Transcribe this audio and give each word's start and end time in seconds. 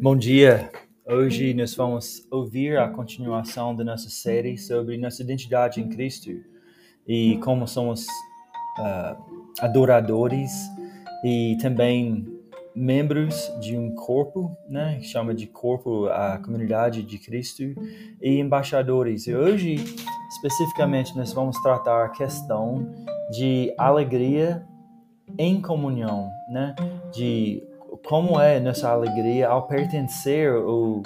Bom 0.00 0.16
dia! 0.16 0.70
Hoje 1.04 1.52
nós 1.54 1.74
vamos 1.74 2.24
ouvir 2.30 2.78
a 2.78 2.88
continuação 2.88 3.74
da 3.74 3.82
nossa 3.82 4.08
série 4.08 4.56
sobre 4.56 4.96
nossa 4.96 5.20
identidade 5.24 5.80
em 5.80 5.88
Cristo 5.88 6.30
e 7.04 7.36
como 7.38 7.66
somos 7.66 8.06
uh, 8.78 9.16
adoradores 9.60 10.52
e 11.24 11.58
também 11.60 12.24
membros 12.76 13.52
de 13.60 13.76
um 13.76 13.92
corpo, 13.92 14.56
né, 14.68 15.00
chama 15.02 15.34
de 15.34 15.48
corpo 15.48 16.06
a 16.06 16.38
comunidade 16.38 17.02
de 17.02 17.18
Cristo 17.18 17.64
e 18.22 18.38
embaixadores. 18.38 19.26
E 19.26 19.34
hoje, 19.34 19.84
especificamente, 20.30 21.16
nós 21.16 21.32
vamos 21.32 21.60
tratar 21.60 22.04
a 22.04 22.10
questão 22.10 22.88
de 23.32 23.74
alegria 23.76 24.64
em 25.36 25.60
comunhão, 25.60 26.30
né, 26.48 26.76
de 27.12 27.67
como 28.08 28.40
é 28.40 28.58
nossa 28.58 28.88
alegria 28.88 29.48
ao 29.50 29.68
pertencer 29.68 30.50
ou 30.50 31.02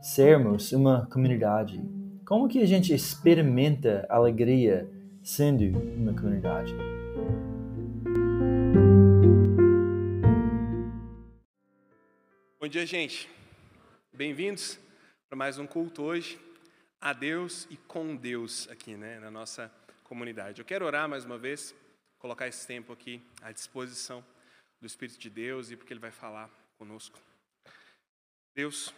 sermos 0.00 0.70
uma 0.70 1.04
comunidade? 1.06 1.82
Como 2.24 2.46
que 2.46 2.60
a 2.60 2.64
gente 2.64 2.94
experimenta 2.94 4.06
alegria 4.08 4.88
sendo 5.20 5.76
uma 5.76 6.14
comunidade? 6.14 6.72
Bom 12.60 12.68
dia, 12.68 12.86
gente. 12.86 13.28
Bem-vindos 14.12 14.78
para 15.28 15.36
mais 15.36 15.58
um 15.58 15.66
culto 15.66 16.04
hoje 16.04 16.38
a 17.00 17.12
Deus 17.12 17.66
e 17.68 17.76
com 17.76 18.14
Deus 18.14 18.68
aqui, 18.70 18.94
né, 18.94 19.18
na 19.18 19.28
nossa 19.28 19.72
comunidade. 20.04 20.60
Eu 20.60 20.64
quero 20.64 20.86
orar 20.86 21.08
mais 21.08 21.24
uma 21.24 21.36
vez, 21.36 21.74
colocar 22.16 22.46
esse 22.46 22.64
tempo 22.64 22.92
aqui 22.92 23.20
à 23.42 23.50
disposição 23.50 24.22
do 24.84 24.86
Espírito 24.86 25.18
de 25.18 25.30
Deus 25.30 25.70
e 25.70 25.76
porque 25.78 25.94
Ele 25.94 26.00
vai 26.00 26.10
falar 26.10 26.50
conosco. 26.76 27.18
Deus, 28.54 28.92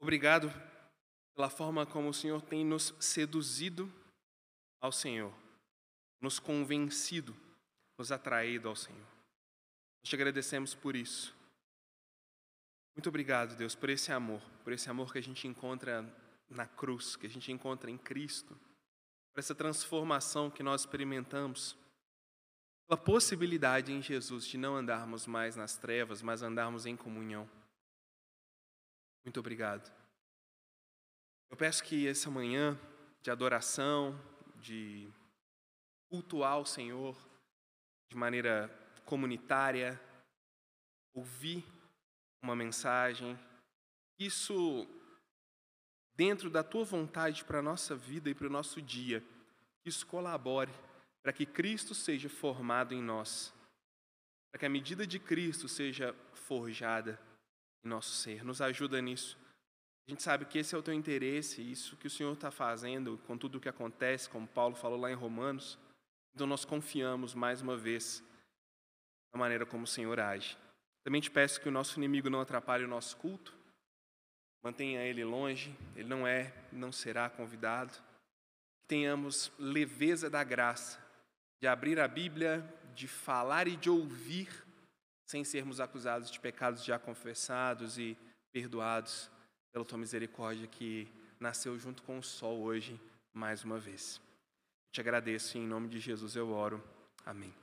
obrigado 0.00 0.52
pela 1.32 1.48
forma 1.48 1.86
como 1.86 2.08
o 2.08 2.14
Senhor 2.14 2.42
tem 2.42 2.64
nos 2.64 2.92
seduzido 2.98 3.88
ao 4.80 4.90
Senhor, 4.90 5.32
nos 6.20 6.40
convencido, 6.40 7.32
nos 7.96 8.10
atraído 8.10 8.68
ao 8.68 8.74
Senhor. 8.74 9.06
Nós 10.02 10.08
te 10.08 10.16
agradecemos 10.16 10.74
por 10.74 10.96
isso. 10.96 11.32
Muito 12.96 13.08
obrigado, 13.08 13.56
Deus, 13.56 13.76
por 13.76 13.88
esse 13.88 14.10
amor, 14.10 14.42
por 14.64 14.72
esse 14.72 14.90
amor 14.90 15.12
que 15.12 15.18
a 15.20 15.22
gente 15.22 15.46
encontra 15.46 16.04
na 16.48 16.66
cruz, 16.66 17.14
que 17.14 17.28
a 17.28 17.30
gente 17.30 17.52
encontra 17.52 17.88
em 17.88 17.96
Cristo, 17.96 18.58
por 19.32 19.38
essa 19.38 19.54
transformação 19.54 20.50
que 20.50 20.64
nós 20.64 20.80
experimentamos 20.80 21.78
a 22.90 22.96
possibilidade 22.96 23.92
em 23.92 24.02
Jesus 24.02 24.44
de 24.44 24.58
não 24.58 24.74
andarmos 24.74 25.24
mais 25.24 25.54
nas 25.54 25.76
trevas, 25.76 26.20
mas 26.22 26.42
andarmos 26.42 26.86
em 26.86 26.96
comunhão. 26.96 27.48
Muito 29.24 29.38
obrigado. 29.38 29.88
Eu 31.48 31.56
peço 31.56 31.84
que 31.84 32.08
essa 32.08 32.28
manhã 32.28 32.76
de 33.22 33.30
adoração, 33.30 34.20
de 34.56 35.08
cultuar 36.08 36.58
o 36.58 36.66
Senhor 36.66 37.16
de 38.08 38.16
maneira 38.16 38.68
comunitária, 39.04 40.00
ouvir 41.14 41.64
uma 42.42 42.56
mensagem, 42.56 43.38
isso 44.18 44.84
dentro 46.16 46.50
da 46.50 46.64
tua 46.64 46.84
vontade 46.84 47.44
para 47.44 47.60
a 47.60 47.62
nossa 47.62 47.94
vida 47.94 48.28
e 48.28 48.34
para 48.34 48.48
o 48.48 48.50
nosso 48.50 48.82
dia, 48.82 49.22
isso 49.84 50.04
colabore 50.08 50.72
para 51.22 51.32
que 51.32 51.44
Cristo 51.44 51.94
seja 51.94 52.28
formado 52.28 52.94
em 52.94 53.02
nós, 53.02 53.52
para 54.50 54.60
que 54.60 54.66
a 54.66 54.70
medida 54.70 55.06
de 55.06 55.18
Cristo 55.18 55.68
seja 55.68 56.14
forjada 56.32 57.20
em 57.84 57.88
nosso 57.88 58.10
ser. 58.10 58.44
Nos 58.44 58.60
ajuda 58.60 59.00
nisso. 59.00 59.38
A 60.06 60.10
gente 60.10 60.22
sabe 60.22 60.44
que 60.44 60.58
esse 60.58 60.74
é 60.74 60.78
o 60.78 60.82
teu 60.82 60.94
interesse, 60.94 61.62
isso 61.62 61.96
que 61.96 62.06
o 62.06 62.10
Senhor 62.10 62.32
está 62.32 62.50
fazendo 62.50 63.18
com 63.26 63.38
tudo 63.38 63.58
o 63.58 63.60
que 63.60 63.68
acontece, 63.68 64.28
como 64.28 64.48
Paulo 64.48 64.74
falou 64.74 64.98
lá 64.98 65.10
em 65.10 65.14
Romanos. 65.14 65.78
Então 66.34 66.46
nós 66.46 66.64
confiamos 66.64 67.34
mais 67.34 67.60
uma 67.60 67.76
vez 67.76 68.22
na 69.32 69.38
maneira 69.38 69.64
como 69.64 69.84
o 69.84 69.86
Senhor 69.86 70.18
age. 70.18 70.56
Também 71.04 71.20
te 71.20 71.30
peço 71.30 71.60
que 71.60 71.68
o 71.68 71.72
nosso 71.72 71.98
inimigo 71.98 72.28
não 72.28 72.40
atrapalhe 72.40 72.84
o 72.84 72.88
nosso 72.88 73.16
culto, 73.16 73.56
mantenha 74.62 75.02
ele 75.02 75.24
longe, 75.24 75.76
ele 75.94 76.08
não 76.08 76.26
é, 76.26 76.52
não 76.72 76.90
será 76.90 77.30
convidado. 77.30 77.92
Que 78.80 78.88
tenhamos 78.88 79.52
leveza 79.58 80.28
da 80.28 80.42
graça 80.42 80.99
de 81.60 81.68
abrir 81.68 82.00
a 82.00 82.08
Bíblia, 82.08 82.64
de 82.94 83.06
falar 83.06 83.68
e 83.68 83.76
de 83.76 83.90
ouvir, 83.90 84.48
sem 85.26 85.44
sermos 85.44 85.78
acusados 85.78 86.30
de 86.30 86.40
pecados 86.40 86.82
já 86.82 86.98
confessados 86.98 87.98
e 87.98 88.16
perdoados 88.50 89.30
pela 89.70 89.84
tua 89.84 89.98
misericórdia 89.98 90.66
que 90.66 91.06
nasceu 91.38 91.78
junto 91.78 92.02
com 92.02 92.18
o 92.18 92.22
sol 92.22 92.62
hoje, 92.62 92.98
mais 93.32 93.62
uma 93.62 93.78
vez. 93.78 94.20
Te 94.90 95.00
agradeço 95.00 95.56
e 95.56 95.60
em 95.60 95.66
nome 95.66 95.88
de 95.88 96.00
Jesus 96.00 96.34
eu 96.34 96.50
oro. 96.50 96.82
Amém. 97.24 97.54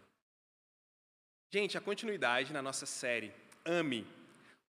Gente, 1.51 1.77
a 1.77 1.81
continuidade 1.81 2.53
na 2.53 2.61
nossa 2.61 2.85
série 2.85 3.33
Ame, 3.65 4.07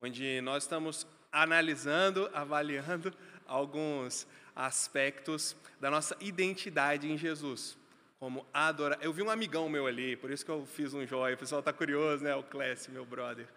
onde 0.03 0.41
nós 0.41 0.65
estamos 0.65 1.06
analisando, 1.31 2.28
avaliando 2.34 3.15
alguns 3.47 4.27
aspectos 4.55 5.56
da 5.81 5.91
nossa 5.91 6.16
identidade 6.21 7.11
em 7.11 7.16
Jesus 7.16 7.78
como 8.22 8.47
adorar. 8.55 9.00
Eu 9.03 9.12
vi 9.12 9.21
um 9.21 9.31
amigão 9.31 9.69
meu 9.69 9.84
ali, 9.84 10.15
por 10.15 10.31
isso 10.31 10.44
que 10.44 10.50
eu 10.53 10.65
fiz 10.65 10.94
um 10.94 11.05
joia. 11.05 11.34
O 11.34 11.38
pessoal 11.38 11.59
está 11.59 11.72
curioso, 11.72 12.22
né? 12.22 12.33
O 12.37 12.44
Clécio, 12.44 12.93
meu 12.93 13.05
brother. 13.05 13.49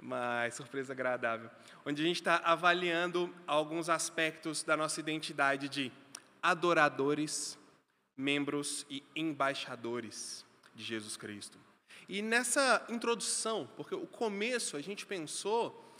Mas 0.00 0.54
surpresa 0.54 0.94
agradável. 0.94 1.50
Onde 1.84 2.00
a 2.00 2.06
gente 2.06 2.16
está 2.16 2.36
avaliando 2.36 3.30
alguns 3.46 3.90
aspectos 3.90 4.62
da 4.62 4.78
nossa 4.78 4.98
identidade 4.98 5.68
de 5.68 5.92
adoradores, 6.42 7.58
membros 8.16 8.86
e 8.88 9.04
embaixadores 9.14 10.42
de 10.74 10.84
Jesus 10.84 11.18
Cristo. 11.18 11.58
E 12.08 12.22
nessa 12.22 12.86
introdução, 12.88 13.68
porque 13.76 13.94
o 13.94 14.06
começo 14.06 14.78
a 14.78 14.80
gente 14.80 15.04
pensou, 15.04 15.94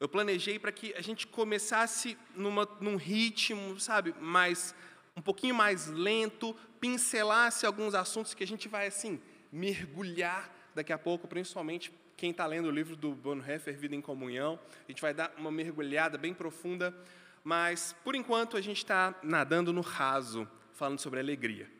eu 0.00 0.08
planejei 0.08 0.58
para 0.58 0.72
que 0.72 0.92
a 0.94 1.00
gente 1.00 1.28
começasse 1.28 2.18
numa, 2.34 2.68
num 2.80 2.96
ritmo, 2.96 3.78
sabe, 3.78 4.12
mais 4.20 4.74
um 5.16 5.22
pouquinho 5.22 5.54
mais 5.54 5.86
lento, 5.88 6.54
pincelasse 6.80 7.66
alguns 7.66 7.94
assuntos 7.94 8.34
que 8.34 8.44
a 8.44 8.46
gente 8.46 8.68
vai 8.68 8.86
assim 8.86 9.20
mergulhar 9.50 10.50
daqui 10.74 10.92
a 10.92 10.98
pouco, 10.98 11.28
principalmente 11.28 11.92
quem 12.16 12.30
está 12.30 12.46
lendo 12.46 12.68
o 12.68 12.70
livro 12.70 12.96
do 12.96 13.12
Bonhoeffer, 13.12 13.76
Vida 13.76 13.94
em 13.94 14.00
Comunhão. 14.00 14.58
A 14.86 14.90
gente 14.90 15.02
vai 15.02 15.12
dar 15.12 15.32
uma 15.36 15.50
mergulhada 15.50 16.16
bem 16.16 16.32
profunda, 16.32 16.96
mas 17.44 17.94
por 18.04 18.14
enquanto 18.14 18.56
a 18.56 18.60
gente 18.60 18.78
está 18.78 19.14
nadando 19.22 19.72
no 19.72 19.80
raso, 19.80 20.48
falando 20.72 20.98
sobre 20.98 21.20
alegria. 21.20 21.70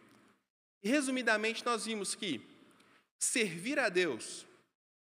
E 0.82 0.88
resumidamente 0.88 1.64
nós 1.64 1.86
vimos 1.86 2.14
que 2.14 2.40
servir 3.18 3.78
a 3.78 3.88
Deus, 3.88 4.44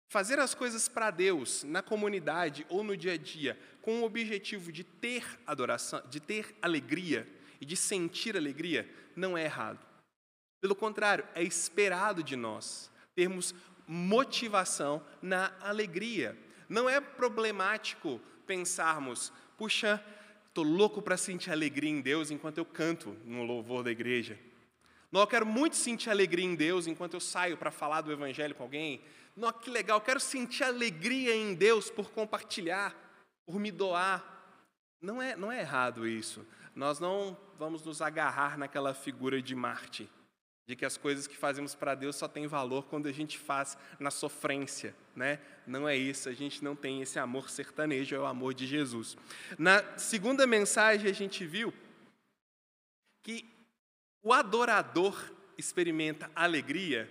fazer 0.09 0.39
as 0.39 0.55
coisas 0.55 0.89
para 0.89 1.11
Deus 1.11 1.63
na 1.65 1.83
comunidade 1.83 2.67
ou 2.69 2.83
no 2.83 2.97
dia 2.97 3.13
a 3.13 3.19
dia, 3.19 3.59
com 3.83 4.01
o 4.01 4.05
objetivo 4.05 4.73
de 4.73 4.83
ter 4.83 5.25
adoração, 5.47 6.03
de 6.09 6.19
ter 6.19 6.57
alegria, 6.63 7.29
e 7.61 7.65
de 7.65 7.77
sentir 7.77 8.37
alegria 8.37 8.89
não 9.15 9.37
é 9.37 9.45
errado. 9.45 9.79
Pelo 10.61 10.75
contrário, 10.75 11.27
é 11.35 11.43
esperado 11.43 12.23
de 12.23 12.37
nós 12.37 12.91
termos 13.15 13.55
motivação 13.87 15.03
na 15.23 15.53
alegria. 15.61 16.37
Não 16.69 16.89
é 16.89 17.01
problemático 17.01 18.21
pensarmos, 18.47 19.33
puxa, 19.57 20.05
estou 20.49 20.65
louco 20.65 21.01
para 21.01 21.17
sentir 21.17 21.51
alegria 21.51 21.91
em 21.91 22.01
Deus 22.01 22.31
enquanto 22.31 22.59
eu 22.59 22.65
canto 22.65 23.17
no 23.25 23.45
louvor 23.45 23.83
da 23.83 23.91
igreja. 23.91 24.39
Não, 25.11 25.21
eu 25.21 25.27
quero 25.27 25.47
muito 25.47 25.77
sentir 25.77 26.11
alegria 26.11 26.45
em 26.45 26.55
Deus 26.55 26.87
enquanto 26.87 27.15
eu 27.15 27.21
saio 27.21 27.57
para 27.57 27.71
falar 27.71 28.01
do 28.01 28.13
Evangelho 28.13 28.55
com 28.55 28.65
alguém. 28.65 29.01
Não, 29.37 29.53
que 29.53 29.71
legal, 29.71 29.99
eu 29.99 30.05
quero 30.05 30.21
sentir 30.21 30.65
alegria 30.65 31.35
em 31.35 31.55
Deus 31.55 31.91
por 31.91 32.11
compartilhar, 32.11 32.95
por 33.47 33.61
me 33.61 33.71
doar. 33.71 34.35
Não 35.01 35.23
é, 35.23 35.37
não 35.37 35.53
é 35.53 35.61
errado 35.61 36.07
isso 36.07 36.45
nós 36.77 37.01
não 37.01 37.35
vamos 37.59 37.83
nos 37.83 38.03
agarrar 38.03 38.59
naquela 38.59 38.93
figura 38.93 39.41
de 39.41 39.55
Marte, 39.55 40.09
de 40.67 40.77
que 40.77 40.85
as 40.85 40.99
coisas 40.99 41.27
que 41.27 41.35
fazemos 41.35 41.75
para 41.75 41.95
Deus 41.95 42.17
só 42.17 42.29
têm 42.29 42.47
valor 42.47 42.85
quando 42.85 43.07
a 43.07 43.13
gente 43.13 43.39
faz 43.39 43.79
na 43.99 44.11
sofrência, 44.11 44.95
né? 45.15 45.41
Não 45.67 45.89
é 45.89 45.97
isso, 45.97 46.29
a 46.29 46.35
gente 46.35 46.63
não 46.63 46.77
tem 46.77 47.01
esse 47.01 47.19
amor 47.19 47.49
sertanejo, 47.49 48.15
é 48.15 48.19
o 48.19 48.27
amor 48.27 48.53
de 48.53 48.67
Jesus. 48.67 49.17
Na 49.59 49.97
segunda 49.97 50.47
mensagem 50.47 51.11
a 51.11 51.15
gente 51.15 51.47
viu 51.47 51.73
que 53.23 53.49
o 54.23 54.35
adorador 54.35 55.33
experimenta 55.57 56.31
alegria 56.35 57.11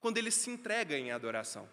quando 0.00 0.18
ele 0.18 0.32
se 0.32 0.50
entrega 0.50 0.98
em 0.98 1.12
adoração. 1.12 1.68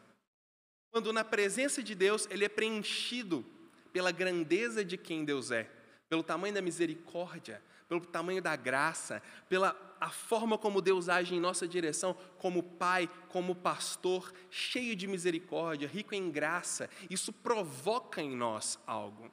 Quando 0.91 1.12
na 1.12 1.24
presença 1.24 1.81
de 1.81 1.95
Deus 1.95 2.27
ele 2.30 2.45
é 2.45 2.50
preenchido 2.50 3.44
pela 3.91 4.12
grandeza 4.12 4.85
de 4.85 4.97
quem 4.97 5.25
Deus 5.25 5.50
é 5.50 5.68
pelo 6.13 6.21
tamanho 6.21 6.54
da 6.54 6.62
misericórdia, 6.62 7.60
pelo 7.89 8.00
tamanho 8.01 8.39
da 8.39 8.56
graça, 8.56 9.19
pela 9.50 9.75
a 10.00 10.12
forma 10.12 10.60
como 10.60 10.80
Deus 10.80 11.10
age 11.10 11.33
em 11.33 11.39
nossa 11.39 11.68
direção, 11.68 12.15
como 12.38 12.62
pai, 12.62 13.10
como 13.30 13.56
pastor, 13.56 14.31
cheio 14.51 14.95
de 14.95 15.07
misericórdia, 15.07 15.88
rico 15.88 16.13
em 16.13 16.30
graça, 16.30 16.88
isso 17.10 17.33
provoca 17.33 18.21
em 18.21 18.36
nós 18.36 18.77
algo. 18.86 19.31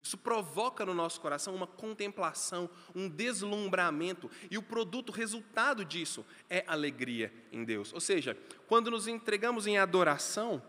Isso 0.00 0.16
provoca 0.16 0.86
no 0.86 0.94
nosso 0.94 1.20
coração 1.20 1.52
uma 1.52 1.66
contemplação, 1.66 2.70
um 2.94 3.08
deslumbramento, 3.08 4.30
e 4.52 4.56
o 4.56 4.62
produto, 4.62 5.08
o 5.08 5.12
resultado 5.12 5.84
disso 5.84 6.24
é 6.48 6.62
alegria 6.68 7.34
em 7.50 7.64
Deus. 7.64 7.92
Ou 7.92 8.00
seja, 8.00 8.38
quando 8.68 8.88
nos 8.88 9.08
entregamos 9.08 9.66
em 9.66 9.78
adoração, 9.78 10.62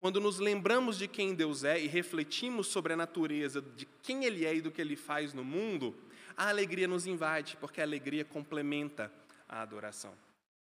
quando 0.00 0.18
nos 0.18 0.38
lembramos 0.38 0.96
de 0.96 1.06
quem 1.06 1.34
Deus 1.34 1.62
é 1.62 1.78
e 1.78 1.86
refletimos 1.86 2.66
sobre 2.66 2.94
a 2.94 2.96
natureza 2.96 3.60
de 3.60 3.84
quem 4.02 4.24
Ele 4.24 4.46
é 4.46 4.54
e 4.54 4.62
do 4.62 4.70
que 4.70 4.80
Ele 4.80 4.96
faz 4.96 5.34
no 5.34 5.44
mundo, 5.44 5.94
a 6.34 6.48
alegria 6.48 6.88
nos 6.88 7.06
invade, 7.06 7.56
porque 7.58 7.82
a 7.82 7.84
alegria 7.84 8.24
complementa 8.24 9.12
a 9.46 9.60
adoração. 9.60 10.16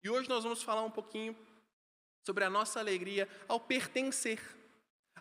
E 0.04 0.10
hoje 0.10 0.28
nós 0.28 0.44
vamos 0.44 0.62
falar 0.62 0.84
um 0.84 0.92
pouquinho 0.92 1.36
sobre 2.25 2.44
a 2.44 2.50
nossa 2.50 2.81
alegria 2.81 3.28
ao 3.48 3.62
pertencer, 3.62 4.42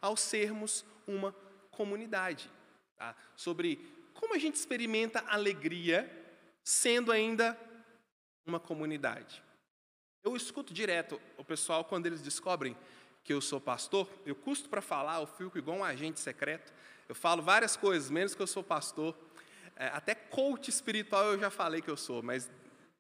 ao 0.01 0.17
sermos 0.17 0.85
uma 1.07 1.33
comunidade, 1.71 2.51
tá? 2.97 3.15
sobre 3.37 3.79
como 4.15 4.35
a 4.35 4.39
gente 4.39 4.57
experimenta 4.57 5.25
alegria 5.29 6.11
sendo 6.65 7.13
ainda 7.13 7.57
uma 8.45 8.59
comunidade. 8.59 9.43
Eu 10.25 10.37
escuto 10.37 10.75
direto 10.75 11.21
o 11.37 11.45
pessoal 11.45 11.85
quando 11.85 12.07
eles 12.07 12.21
descobrem 12.21 12.77
que 13.25 13.33
eu 13.33 13.41
sou 13.41 13.61
pastor, 13.61 14.09
eu 14.27 14.35
custo 14.35 14.69
para 14.69 14.83
falar, 14.83 15.21
eu 15.21 15.27
fico 15.27 15.57
igual 15.59 15.79
um 15.79 15.85
agente 15.85 16.19
secreto, 16.19 16.73
eu 17.09 17.15
falo 17.15 17.43
várias 17.43 17.77
coisas, 17.77 18.11
menos 18.11 18.35
que 18.35 18.43
eu 18.43 18.47
sou 18.47 18.63
pastor. 18.63 19.17
É, 19.77 19.87
até 19.89 20.15
coach 20.15 20.69
espiritual 20.69 21.33
eu 21.33 21.39
já 21.39 21.51
falei 21.51 21.81
que 21.81 21.91
eu 21.91 21.97
sou, 21.97 22.23
mas 22.23 22.51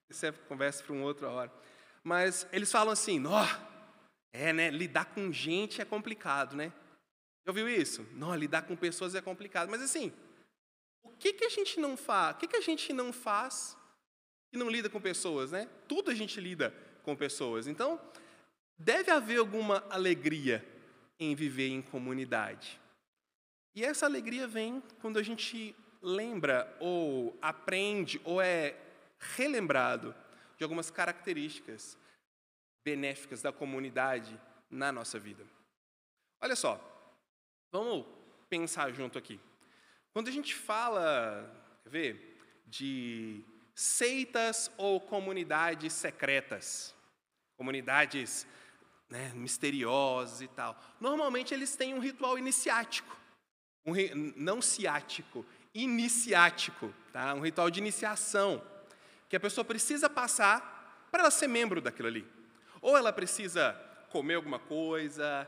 isso 0.08 0.26
é 0.26 0.32
conversa 0.32 0.82
para 0.82 0.92
uma 0.92 1.04
outra 1.04 1.28
hora. 1.30 1.52
Mas 2.04 2.46
eles 2.52 2.70
falam 2.70 2.92
assim, 2.92 3.19
nó, 3.19 3.46
é, 4.32 4.52
né, 4.52 4.70
lidar 4.70 5.06
com 5.06 5.32
gente 5.32 5.80
é 5.80 5.84
complicado, 5.84 6.56
né? 6.56 6.72
Já 7.44 7.50
ouviu 7.50 7.68
isso? 7.68 8.06
Não, 8.12 8.34
lidar 8.34 8.62
com 8.62 8.76
pessoas 8.76 9.14
é 9.14 9.20
complicado. 9.20 9.68
Mas 9.68 9.82
assim, 9.82 10.12
o 11.02 11.10
que, 11.10 11.32
que 11.32 11.44
a 11.44 11.48
gente 11.48 11.80
não 11.80 11.96
faz? 11.96 12.36
O 12.36 12.38
que, 12.38 12.48
que 12.48 12.56
a 12.56 12.60
gente 12.60 12.92
não 12.92 13.12
faz 13.12 13.76
e 14.52 14.56
não 14.56 14.68
lida 14.68 14.88
com 14.88 15.00
pessoas, 15.00 15.50
né? 15.50 15.68
Tudo 15.88 16.10
a 16.10 16.14
gente 16.14 16.40
lida 16.40 16.75
com 17.02 17.16
pessoas. 17.16 17.66
Então, 17.66 18.00
deve 18.78 19.10
haver 19.10 19.38
alguma 19.38 19.84
alegria 19.90 20.66
em 21.19 21.34
viver 21.34 21.69
em 21.69 21.82
comunidade. 21.82 22.80
E 23.74 23.84
essa 23.84 24.06
alegria 24.06 24.46
vem 24.46 24.82
quando 25.00 25.19
a 25.19 25.22
gente 25.22 25.74
lembra 26.00 26.74
ou 26.80 27.36
aprende 27.40 28.20
ou 28.24 28.40
é 28.40 28.76
relembrado 29.36 30.14
de 30.56 30.64
algumas 30.64 30.90
características 30.90 31.96
benéficas 32.84 33.40
da 33.40 33.52
comunidade 33.52 34.38
na 34.70 34.90
nossa 34.90 35.18
vida. 35.18 35.46
Olha 36.40 36.56
só, 36.56 36.92
Vamos 37.72 38.04
pensar 38.50 38.92
junto 38.92 39.16
aqui. 39.16 39.40
Quando 40.12 40.28
a 40.28 40.30
gente 40.30 40.54
fala, 40.54 41.50
quer 41.82 41.88
ver, 41.88 42.38
de 42.66 43.42
seitas 43.75 44.70
ou 44.76 45.00
comunidades 45.00 45.94
secretas, 45.94 46.94
comunidades 47.56 48.46
né, 49.12 49.31
misteriosas 49.35 50.41
e 50.41 50.49
tal, 50.49 50.75
normalmente 50.99 51.53
eles 51.53 51.76
têm 51.76 51.93
um 51.93 51.99
ritual 51.99 52.38
iniciático, 52.38 53.14
um, 53.85 53.93
não 54.35 54.62
ciático, 54.62 55.44
iniciático, 55.75 56.93
tá? 57.12 57.35
um 57.35 57.41
ritual 57.41 57.70
de 57.70 57.79
iniciação, 57.79 58.62
que 59.29 59.37
a 59.37 59.41
pessoa 59.41 59.67
precisa 59.67 60.09
passar 60.09 61.06
para 61.11 61.25
ela 61.25 61.31
ser 61.31 61.47
membro 61.47 61.79
daquilo 61.82 62.09
ali. 62.09 62.26
Ou 62.81 62.97
ela 62.97 63.12
precisa 63.12 63.75
comer 64.09 64.37
alguma 64.37 64.59
coisa, 64.59 65.47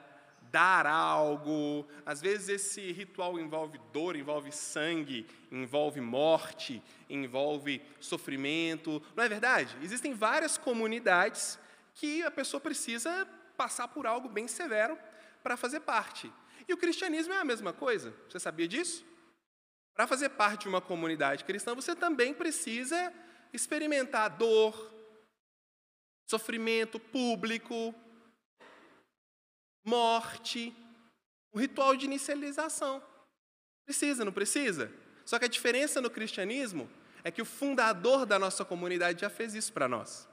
dar 0.51 0.87
algo. 0.87 1.89
Às 2.05 2.21
vezes 2.21 2.51
esse 2.51 2.93
ritual 2.93 3.39
envolve 3.39 3.81
dor, 3.95 4.15
envolve 4.15 4.53
sangue, 4.53 5.27
envolve 5.51 6.03
morte, 6.03 6.83
envolve 7.09 7.81
sofrimento. 7.99 9.03
Não 9.17 9.25
é 9.25 9.29
verdade? 9.29 9.75
Existem 9.83 10.13
várias 10.13 10.59
comunidades 10.59 11.59
que 11.95 12.23
a 12.23 12.31
pessoa 12.31 12.61
precisa 12.61 13.27
passar 13.57 13.89
por 13.89 14.07
algo 14.07 14.29
bem 14.29 14.47
severo 14.47 14.99
para 15.43 15.57
fazer 15.57 15.81
parte. 15.81 16.33
E 16.69 16.73
o 16.73 16.77
cristianismo 16.77 17.33
é 17.33 17.39
a 17.39 17.45
mesma 17.45 17.73
coisa. 17.73 18.15
Você 18.29 18.41
sabia 18.41 18.67
disso? 18.67 19.05
Para 19.95 20.07
fazer 20.07 20.31
parte 20.31 20.63
de 20.63 20.69
uma 20.69 20.81
comunidade 20.81 21.45
cristã, 21.45 21.75
você 21.75 21.95
também 21.95 22.35
precisa 22.35 23.13
experimentar 23.53 24.31
dor, 24.31 24.93
sofrimento 26.29 26.99
público, 26.99 27.95
morte, 29.85 30.75
um 31.53 31.61
ritual 31.61 31.95
de 31.95 32.07
inicialização. 32.07 33.03
Precisa, 33.85 34.25
não 34.25 34.33
precisa? 34.33 34.91
Só 35.25 35.39
que 35.39 35.45
a 35.45 35.49
diferença 35.49 36.01
no 36.01 36.11
cristianismo 36.11 36.91
é 37.23 37.31
que 37.31 37.41
o 37.41 37.47
fundador 37.47 38.27
da 38.27 38.39
nossa 38.39 38.65
comunidade 38.65 39.21
já 39.21 39.31
fez 39.31 39.55
isso 39.55 39.73
para 39.73 39.89
nós. 39.89 40.29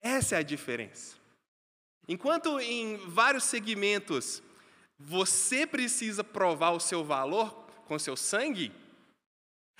Essa 0.00 0.36
é 0.36 0.38
a 0.38 0.42
diferença. 0.42 1.17
Enquanto 2.08 2.58
em 2.58 2.96
vários 2.96 3.44
segmentos 3.44 4.42
você 4.98 5.66
precisa 5.66 6.24
provar 6.24 6.70
o 6.70 6.80
seu 6.80 7.04
valor 7.04 7.54
com 7.86 7.98
seu 7.98 8.16
sangue, 8.16 8.72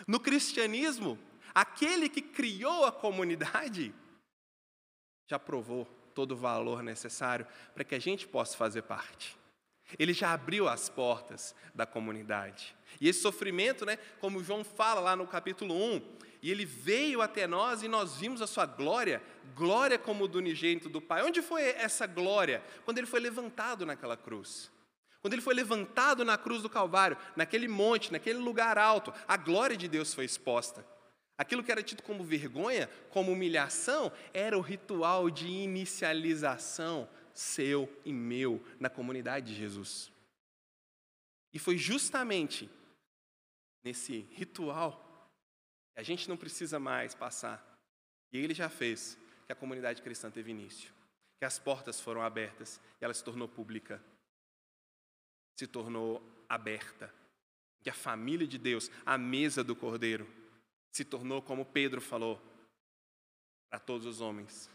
no 0.07 0.21
cristianismo, 0.21 1.19
aquele 1.55 2.09
que 2.09 2.23
criou 2.23 2.85
a 2.85 2.93
comunidade 2.93 3.93
já 5.27 5.39
provou 5.39 5.85
todo 6.15 6.33
o 6.33 6.37
valor 6.37 6.83
necessário 6.83 7.47
para 7.75 7.85
que 7.85 7.95
a 7.95 7.99
gente 7.99 8.27
possa 8.27 8.57
fazer 8.57 8.83
parte. 8.83 9.37
Ele 9.99 10.13
já 10.13 10.33
abriu 10.33 10.69
as 10.69 10.89
portas 10.89 11.55
da 11.75 11.87
comunidade. 11.87 12.77
E 13.01 13.09
esse 13.09 13.21
sofrimento, 13.21 13.87
né, 13.87 13.97
como 14.21 14.43
João 14.43 14.63
fala 14.63 15.01
lá 15.01 15.17
no 15.17 15.27
capítulo 15.27 15.75
1, 15.75 16.19
e 16.43 16.50
ele 16.50 16.64
veio 16.64 17.20
até 17.20 17.46
nós 17.46 17.82
e 17.82 17.88
nós 17.88 18.17
vimos 18.17 18.40
a 18.40 18.46
sua 18.46 18.64
glória, 18.64 19.23
glória 19.55 19.99
como 19.99 20.29
do 20.29 20.38
unigênito 20.38 20.88
do 20.88 21.00
Pai. 21.00 21.23
Onde 21.23 21.43
foi 21.43 21.62
essa 21.62 22.06
glória? 22.06 22.62
Quando 22.85 22.99
ele 22.99 23.06
foi 23.06 23.20
levantado 23.20 23.85
naquela 23.85 24.17
cruz. 24.17 24.70
Quando 25.20 25.32
ele 25.32 25.43
foi 25.43 25.55
levantado 25.55 26.25
na 26.25 26.38
cruz 26.38 26.62
do 26.62 26.70
Calvário, 26.70 27.17
naquele 27.35 27.67
monte, 27.67 28.12
naquele 28.12 28.38
lugar 28.38 28.79
alto, 28.79 29.12
a 29.26 29.37
glória 29.37 29.76
de 29.76 29.88
Deus 29.88 30.14
foi 30.14 30.25
exposta. 30.25 30.87
Aquilo 31.37 31.62
que 31.62 31.73
era 31.73 31.82
tido 31.82 32.02
como 32.02 32.25
vergonha, 32.25 32.88
como 33.11 33.32
humilhação, 33.32 34.12
era 34.32 34.56
o 34.56 34.61
ritual 34.61 35.31
de 35.31 35.49
inicialização 35.49 37.08
seu 37.32 37.89
e 38.05 38.13
meu 38.13 38.60
na 38.81 38.89
comunidade 38.91 39.46
de 39.46 39.55
Jesus. 39.55 40.10
E 41.53 41.58
foi 41.58 41.77
justamente 41.77 42.69
nesse 43.84 44.27
ritual 44.32 45.07
a 45.98 46.02
gente 46.05 46.28
não 46.28 46.36
precisa 46.36 46.78
mais 46.78 47.12
passar, 47.12 47.76
e 48.32 48.38
ele 48.38 48.55
já 48.55 48.69
fez, 48.69 49.19
que 49.46 49.52
a 49.52 49.56
comunidade 49.56 50.00
cristã 50.00 50.31
teve 50.31 50.52
início, 50.52 50.93
que 51.40 51.44
as 51.44 51.58
portas 51.58 52.00
foram 52.00 52.22
abertas 52.22 52.81
e 53.00 53.05
ela 53.05 53.12
se 53.12 53.24
tornou 53.24 53.48
pública, 53.48 54.00
se 55.58 55.67
tornou 55.67 56.22
aberta, 56.48 57.12
que 57.82 57.90
a 57.90 57.93
família 57.94 58.46
de 58.46 58.58
Deus, 58.58 58.93
a 59.05 59.19
mesa 59.19 59.64
do 59.64 59.74
Cordeiro, 59.74 60.32
se 60.93 61.05
tornou, 61.05 61.43
como 61.43 61.67
Pedro 61.67 62.00
falou, 62.00 62.40
para 63.69 63.81
todos 63.81 64.06
os 64.06 64.20
homens. 64.20 64.70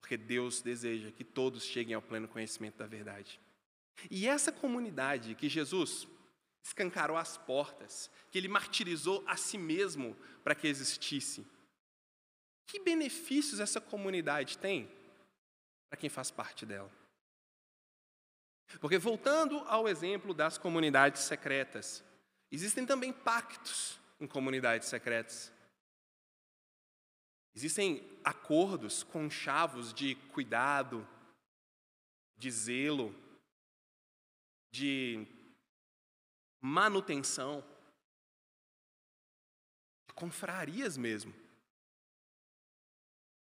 Porque 0.00 0.16
Deus 0.16 0.60
deseja 0.60 1.12
que 1.12 1.22
todos 1.22 1.64
cheguem 1.64 1.94
ao 1.94 2.02
pleno 2.02 2.26
conhecimento 2.26 2.78
da 2.78 2.86
verdade. 2.88 3.40
E 4.10 4.26
essa 4.26 4.50
comunidade 4.50 5.36
que 5.36 5.48
Jesus 5.48 6.08
escancarou 6.62 7.16
as 7.16 7.36
portas, 7.36 8.10
que 8.30 8.38
ele 8.38 8.48
martirizou 8.48 9.24
a 9.26 9.36
si 9.36 9.58
mesmo 9.58 10.16
para 10.44 10.54
que 10.54 10.68
existisse. 10.68 11.46
Que 12.66 12.80
benefícios 12.80 13.60
essa 13.60 13.80
comunidade 13.80 14.56
tem 14.58 14.90
para 15.88 15.98
quem 15.98 16.08
faz 16.08 16.30
parte 16.30 16.64
dela? 16.64 16.90
Porque, 18.80 18.96
voltando 18.96 19.58
ao 19.66 19.86
exemplo 19.86 20.32
das 20.32 20.56
comunidades 20.56 21.22
secretas, 21.22 22.02
existem 22.50 22.86
também 22.86 23.12
pactos 23.12 23.98
em 24.18 24.26
comunidades 24.26 24.88
secretas. 24.88 25.52
Existem 27.54 28.18
acordos 28.24 29.02
com 29.02 29.28
chavos 29.28 29.92
de 29.92 30.14
cuidado, 30.32 31.06
de 32.38 32.50
zelo, 32.50 33.14
de 34.70 35.26
manutenção, 36.62 37.62
de 40.06 40.14
confrarias 40.14 40.96
mesmo. 40.96 41.34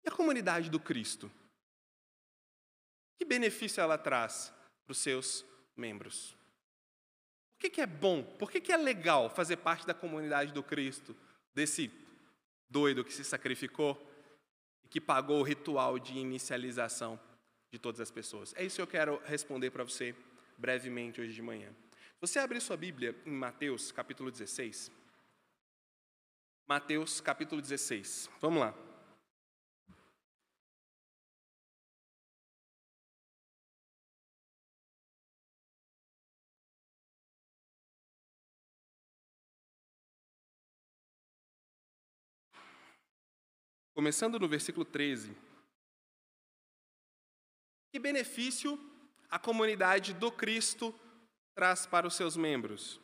E 0.04 0.08
a 0.08 0.12
comunidade 0.12 0.68
do 0.68 0.78
Cristo? 0.78 1.30
Que 3.16 3.24
benefício 3.24 3.80
ela 3.80 3.96
traz 3.96 4.52
para 4.84 4.92
os 4.92 4.98
seus 4.98 5.46
membros? 5.74 6.36
Por 7.54 7.60
que, 7.60 7.70
que 7.70 7.80
é 7.80 7.86
bom? 7.86 8.22
Por 8.22 8.50
que, 8.50 8.60
que 8.60 8.72
é 8.72 8.76
legal 8.76 9.30
fazer 9.30 9.56
parte 9.56 9.86
da 9.86 9.94
comunidade 9.94 10.52
do 10.52 10.62
Cristo? 10.62 11.16
desse 11.54 11.90
doido 12.68 13.04
que 13.04 13.12
se 13.12 13.24
sacrificou 13.24 14.10
e 14.82 14.88
que 14.88 15.00
pagou 15.00 15.40
o 15.40 15.44
ritual 15.44 15.98
de 15.98 16.18
inicialização 16.18 17.18
de 17.72 17.78
todas 17.78 18.00
as 18.00 18.10
pessoas? 18.10 18.52
É 18.56 18.64
isso 18.64 18.76
que 18.76 18.82
eu 18.82 18.86
quero 18.86 19.22
responder 19.24 19.70
para 19.70 19.84
você 19.84 20.14
brevemente 20.58 21.20
hoje 21.20 21.32
de 21.32 21.42
manhã. 21.42 21.72
Você 22.20 22.38
abrir 22.38 22.60
sua 22.60 22.76
Bíblia 22.76 23.14
em 23.26 23.32
Mateus 23.32 23.92
capítulo 23.92 24.30
16. 24.30 24.90
Mateus 26.66 27.20
capítulo 27.20 27.60
16. 27.60 28.30
Vamos 28.40 28.60
lá. 28.60 28.74
Começando 43.94 44.40
no 44.40 44.48
versículo 44.48 44.84
13. 44.84 45.36
Que 47.92 47.98
benefício 48.00 48.76
a 49.30 49.38
comunidade 49.38 50.12
do 50.14 50.32
Cristo 50.32 50.92
traz 51.54 51.86
para 51.86 52.06
os 52.06 52.14
seus 52.14 52.36
membros? 52.36 53.00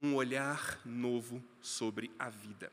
Um 0.00 0.16
olhar 0.16 0.80
novo 0.84 1.42
sobre 1.60 2.10
a 2.18 2.28
vida. 2.28 2.72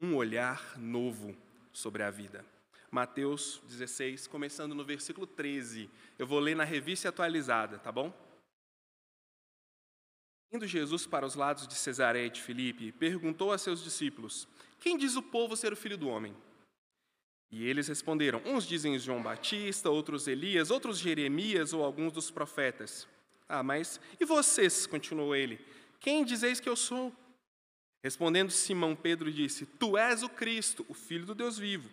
Um 0.00 0.14
olhar 0.14 0.78
novo 0.78 1.36
sobre 1.72 2.02
a 2.02 2.10
vida. 2.10 2.44
Mateus 2.90 3.60
16, 3.66 4.26
começando 4.26 4.74
no 4.74 4.84
versículo 4.84 5.26
13. 5.26 5.90
Eu 6.18 6.26
vou 6.26 6.38
ler 6.38 6.56
na 6.56 6.64
revista 6.64 7.08
atualizada, 7.08 7.78
tá 7.78 7.92
bom? 7.92 8.12
Indo 10.50 10.66
Jesus 10.66 11.06
para 11.06 11.26
os 11.26 11.34
lados 11.34 11.68
de 11.68 11.74
Cesareia 11.74 12.30
de 12.30 12.40
Filipe, 12.40 12.92
perguntou 12.92 13.52
a 13.52 13.58
seus 13.58 13.84
discípulos: 13.84 14.48
quem 14.78 14.96
diz 14.96 15.16
o 15.16 15.22
povo 15.22 15.56
ser 15.56 15.72
o 15.72 15.76
filho 15.76 15.98
do 15.98 16.08
homem? 16.08 16.34
E 17.50 17.66
eles 17.66 17.88
responderam: 17.88 18.42
Uns 18.44 18.66
dizem 18.66 18.98
João 18.98 19.22
Batista, 19.22 19.90
outros 19.90 20.26
Elias, 20.26 20.70
outros 20.70 20.98
Jeremias 20.98 21.72
ou 21.72 21.82
alguns 21.82 22.12
dos 22.12 22.30
profetas. 22.30 23.08
Ah, 23.48 23.62
mas 23.62 24.00
e 24.20 24.24
vocês? 24.24 24.86
continuou 24.86 25.34
ele. 25.34 25.58
Quem 25.98 26.24
dizeis 26.24 26.60
que 26.60 26.68
eu 26.68 26.76
sou? 26.76 27.12
Respondendo 28.02 28.50
Simão, 28.50 28.94
Pedro 28.94 29.32
disse: 29.32 29.66
Tu 29.66 29.96
és 29.96 30.22
o 30.22 30.28
Cristo, 30.28 30.84
o 30.88 30.94
Filho 30.94 31.26
do 31.26 31.34
Deus 31.34 31.58
vivo. 31.58 31.88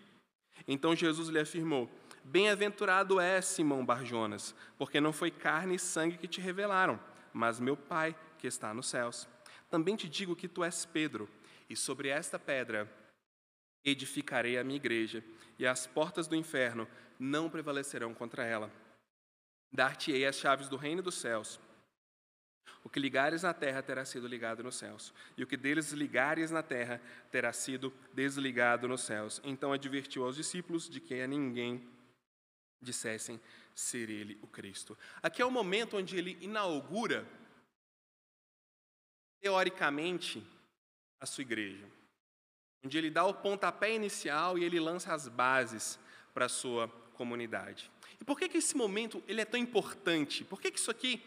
Então 0.68 0.96
Jesus 0.96 1.30
lhe 1.30 1.40
afirmou: 1.40 1.90
Bem-aventurado 2.24 3.20
és, 3.20 3.46
Simão 3.46 3.86
Barjonas, 3.86 4.54
porque 4.78 5.00
não 5.00 5.14
foi 5.14 5.32
carne 5.32 5.76
e 5.76 5.80
sangue 5.80 6.18
que 6.18 6.28
te 6.28 6.42
revelaram, 6.42 7.00
mas 7.34 7.60
meu 7.60 7.78
Pai 7.78 8.16
que 8.38 8.48
está 8.48 8.74
nos 8.74 8.88
céus. 8.88 9.28
Também 9.70 9.96
te 9.96 10.08
digo 10.08 10.36
que 10.36 10.48
tu 10.48 10.64
és 10.64 10.86
Pedro 10.86 11.30
e 11.70 11.76
sobre 11.76 12.10
esta 12.10 12.38
pedra 12.38 12.92
edificarei 13.84 14.58
a 14.58 14.64
minha 14.64 14.78
igreja, 14.78 15.24
e 15.58 15.66
as 15.66 15.88
portas 15.88 16.28
do 16.28 16.36
inferno 16.36 16.88
não 17.20 17.50
prevalecerão 17.50 18.14
contra 18.14 18.46
ela. 18.46 18.72
Dar-te-ei 19.72 20.26
as 20.26 20.36
chaves 20.36 20.68
do 20.68 20.78
reino 20.78 21.02
dos 21.02 21.16
céus. 21.16 21.60
O 22.84 22.90
que 22.90 23.00
ligares 23.00 23.44
na 23.44 23.54
terra 23.54 23.82
terá 23.82 24.06
sido 24.06 24.28
ligado 24.28 24.64
nos 24.64 24.76
céus, 24.76 25.12
e 25.36 25.44
o 25.44 25.48
que 25.48 25.58
deles 25.58 25.92
ligares 25.92 26.52
na 26.52 26.62
terra 26.62 27.02
terá 27.32 27.52
sido 27.52 27.92
desligado 28.14 28.88
nos 28.88 29.02
céus. 29.02 29.42
Então 29.44 29.74
advertiu 29.74 30.24
aos 30.24 30.36
discípulos 30.36 30.88
de 30.88 31.00
que 31.00 31.20
a 31.20 31.28
ninguém 31.28 31.88
dissessem 32.80 33.42
ser 33.74 34.10
ele 34.10 34.38
o 34.42 34.48
Cristo. 34.48 34.98
Aqui 35.22 35.42
é 35.42 35.46
o 35.46 35.52
momento 35.52 35.98
onde 35.98 36.16
ele 36.16 36.38
inaugura, 36.40 37.28
teoricamente, 39.42 40.46
a 41.20 41.26
sua 41.26 41.42
igreja, 41.42 41.90
onde 42.86 42.98
ele 43.00 43.10
dá 43.10 43.26
o 43.26 43.34
pontapé 43.34 43.96
inicial 43.96 44.58
e 44.58 44.64
ele 44.64 44.80
lança 44.80 45.14
as 45.14 45.28
bases 45.28 45.98
para 46.34 46.46
a 46.46 46.50
sua 46.50 46.88
comunidade. 47.16 47.90
E 48.22 48.24
por 48.24 48.38
que, 48.38 48.48
que 48.48 48.60
esse 48.60 48.78
momento 48.78 49.24
ele 49.28 49.42
é 49.42 49.46
tão 49.46 49.60
importante? 49.60 50.44
Por 50.44 50.62
que, 50.62 50.70
que 50.70 50.80
isso 50.80 50.92
aqui 50.92 51.22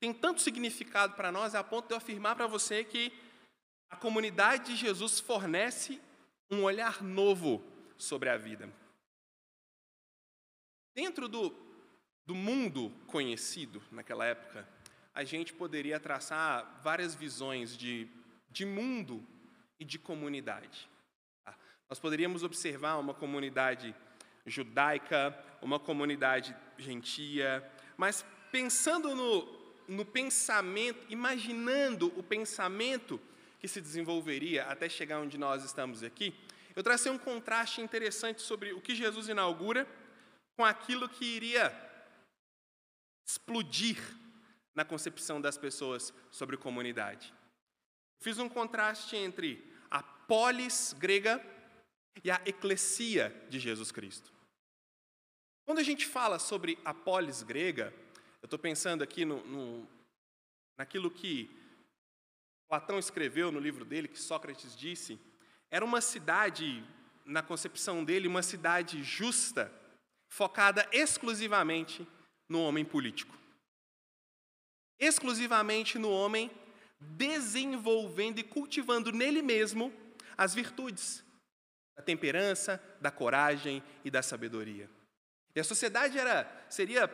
tem 0.00 0.12
tanto 0.12 0.40
significado 0.40 1.14
para 1.14 1.30
nós, 1.30 1.54
a 1.54 1.62
ponto 1.62 1.86
de 1.86 1.92
eu 1.92 1.98
afirmar 1.98 2.34
para 2.34 2.46
você 2.46 2.82
que 2.82 3.12
a 3.90 3.96
comunidade 3.96 4.72
de 4.72 4.76
Jesus 4.76 5.20
fornece 5.20 6.00
um 6.50 6.64
olhar 6.64 7.02
novo 7.02 7.62
sobre 7.96 8.28
a 8.28 8.36
vida. 8.36 8.72
Dentro 10.94 11.28
do, 11.28 11.54
do 12.26 12.34
mundo 12.34 12.90
conhecido 13.06 13.82
naquela 13.92 14.24
época, 14.24 14.66
a 15.14 15.24
gente 15.24 15.52
poderia 15.52 16.00
traçar 16.00 16.80
várias 16.82 17.14
visões 17.14 17.76
de, 17.76 18.08
de 18.50 18.64
mundo 18.64 19.24
e 19.78 19.84
de 19.84 19.98
comunidade. 19.98 20.88
Nós 21.92 21.98
poderíamos 21.98 22.42
observar 22.42 22.96
uma 22.96 23.12
comunidade 23.12 23.94
judaica, 24.46 25.38
uma 25.60 25.78
comunidade 25.78 26.56
gentia, 26.78 27.62
mas 27.98 28.24
pensando 28.50 29.14
no, 29.14 29.76
no 29.86 30.02
pensamento, 30.02 31.04
imaginando 31.10 32.10
o 32.18 32.22
pensamento 32.22 33.20
que 33.60 33.68
se 33.68 33.78
desenvolveria 33.78 34.64
até 34.68 34.88
chegar 34.88 35.20
onde 35.20 35.36
nós 35.36 35.64
estamos 35.64 36.02
aqui, 36.02 36.34
eu 36.74 36.82
tracei 36.82 37.12
um 37.12 37.18
contraste 37.18 37.82
interessante 37.82 38.40
sobre 38.40 38.72
o 38.72 38.80
que 38.80 38.94
Jesus 38.94 39.28
inaugura 39.28 39.86
com 40.56 40.64
aquilo 40.64 41.06
que 41.10 41.26
iria 41.26 41.70
explodir 43.22 43.98
na 44.74 44.82
concepção 44.82 45.42
das 45.42 45.58
pessoas 45.58 46.10
sobre 46.30 46.56
comunidade. 46.56 47.34
Fiz 48.18 48.38
um 48.38 48.48
contraste 48.48 49.14
entre 49.14 49.70
polis 50.26 50.94
grega 50.98 51.44
e 52.22 52.30
a 52.30 52.40
eclesia 52.46 53.34
de 53.48 53.58
Jesus 53.58 53.90
Cristo. 53.90 54.32
Quando 55.64 55.78
a 55.78 55.82
gente 55.82 56.06
fala 56.06 56.38
sobre 56.38 56.78
a 56.84 56.92
polis 56.92 57.42
grega, 57.42 57.92
eu 58.42 58.46
estou 58.46 58.58
pensando 58.58 59.02
aqui 59.02 59.24
no, 59.24 59.44
no, 59.46 59.88
naquilo 60.76 61.10
que 61.10 61.50
Platão 62.68 62.98
escreveu 62.98 63.52
no 63.52 63.60
livro 63.60 63.84
dele, 63.84 64.08
que 64.08 64.18
Sócrates 64.18 64.76
disse, 64.76 65.18
era 65.70 65.84
uma 65.84 66.00
cidade, 66.00 66.84
na 67.24 67.42
concepção 67.42 68.04
dele, 68.04 68.26
uma 68.26 68.42
cidade 68.42 69.02
justa, 69.02 69.72
focada 70.28 70.88
exclusivamente 70.92 72.06
no 72.48 72.60
homem 72.62 72.84
político. 72.84 73.36
Exclusivamente 74.98 75.98
no 75.98 76.10
homem 76.10 76.50
desenvolvendo 77.00 78.38
e 78.38 78.44
cultivando 78.44 79.12
nele 79.12 79.42
mesmo 79.42 79.92
as 80.36 80.54
virtudes 80.54 81.21
da 81.96 82.02
temperança, 82.02 82.82
da 83.00 83.10
coragem 83.10 83.82
e 84.04 84.10
da 84.10 84.22
sabedoria. 84.22 84.88
E 85.54 85.60
a 85.60 85.64
sociedade 85.64 86.18
era, 86.18 86.50
seria 86.68 87.06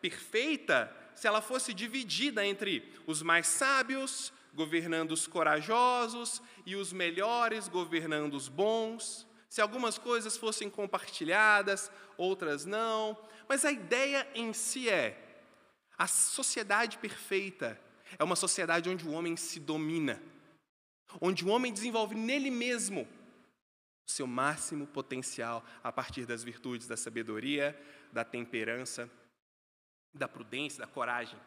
perfeita 0.00 0.94
se 1.14 1.26
ela 1.26 1.40
fosse 1.40 1.72
dividida 1.72 2.44
entre 2.44 2.92
os 3.06 3.22
mais 3.22 3.46
sábios, 3.46 4.32
governando 4.52 5.12
os 5.12 5.26
corajosos, 5.26 6.42
e 6.64 6.76
os 6.76 6.92
melhores, 6.92 7.68
governando 7.68 8.34
os 8.34 8.48
bons. 8.48 9.26
Se 9.48 9.60
algumas 9.60 9.96
coisas 9.96 10.36
fossem 10.36 10.68
compartilhadas, 10.68 11.90
outras 12.18 12.64
não. 12.64 13.16
Mas 13.48 13.64
a 13.64 13.72
ideia 13.72 14.28
em 14.34 14.52
si 14.52 14.88
é: 14.88 15.42
a 15.96 16.06
sociedade 16.06 16.98
perfeita 16.98 17.80
é 18.18 18.22
uma 18.22 18.36
sociedade 18.36 18.90
onde 18.90 19.06
o 19.06 19.12
homem 19.12 19.36
se 19.36 19.58
domina 19.58 20.20
onde 21.20 21.44
o 21.44 21.48
homem 21.48 21.72
desenvolve 21.72 22.14
nele 22.14 22.50
mesmo 22.50 23.06
o 24.06 24.10
seu 24.10 24.26
máximo 24.26 24.86
potencial 24.86 25.64
a 25.82 25.90
partir 25.90 26.24
das 26.24 26.44
virtudes 26.44 26.86
da 26.86 26.96
sabedoria, 26.96 27.78
da 28.12 28.24
temperança, 28.24 29.10
da 30.14 30.28
prudência, 30.28 30.78
da 30.78 30.86
coragem. 30.86 31.38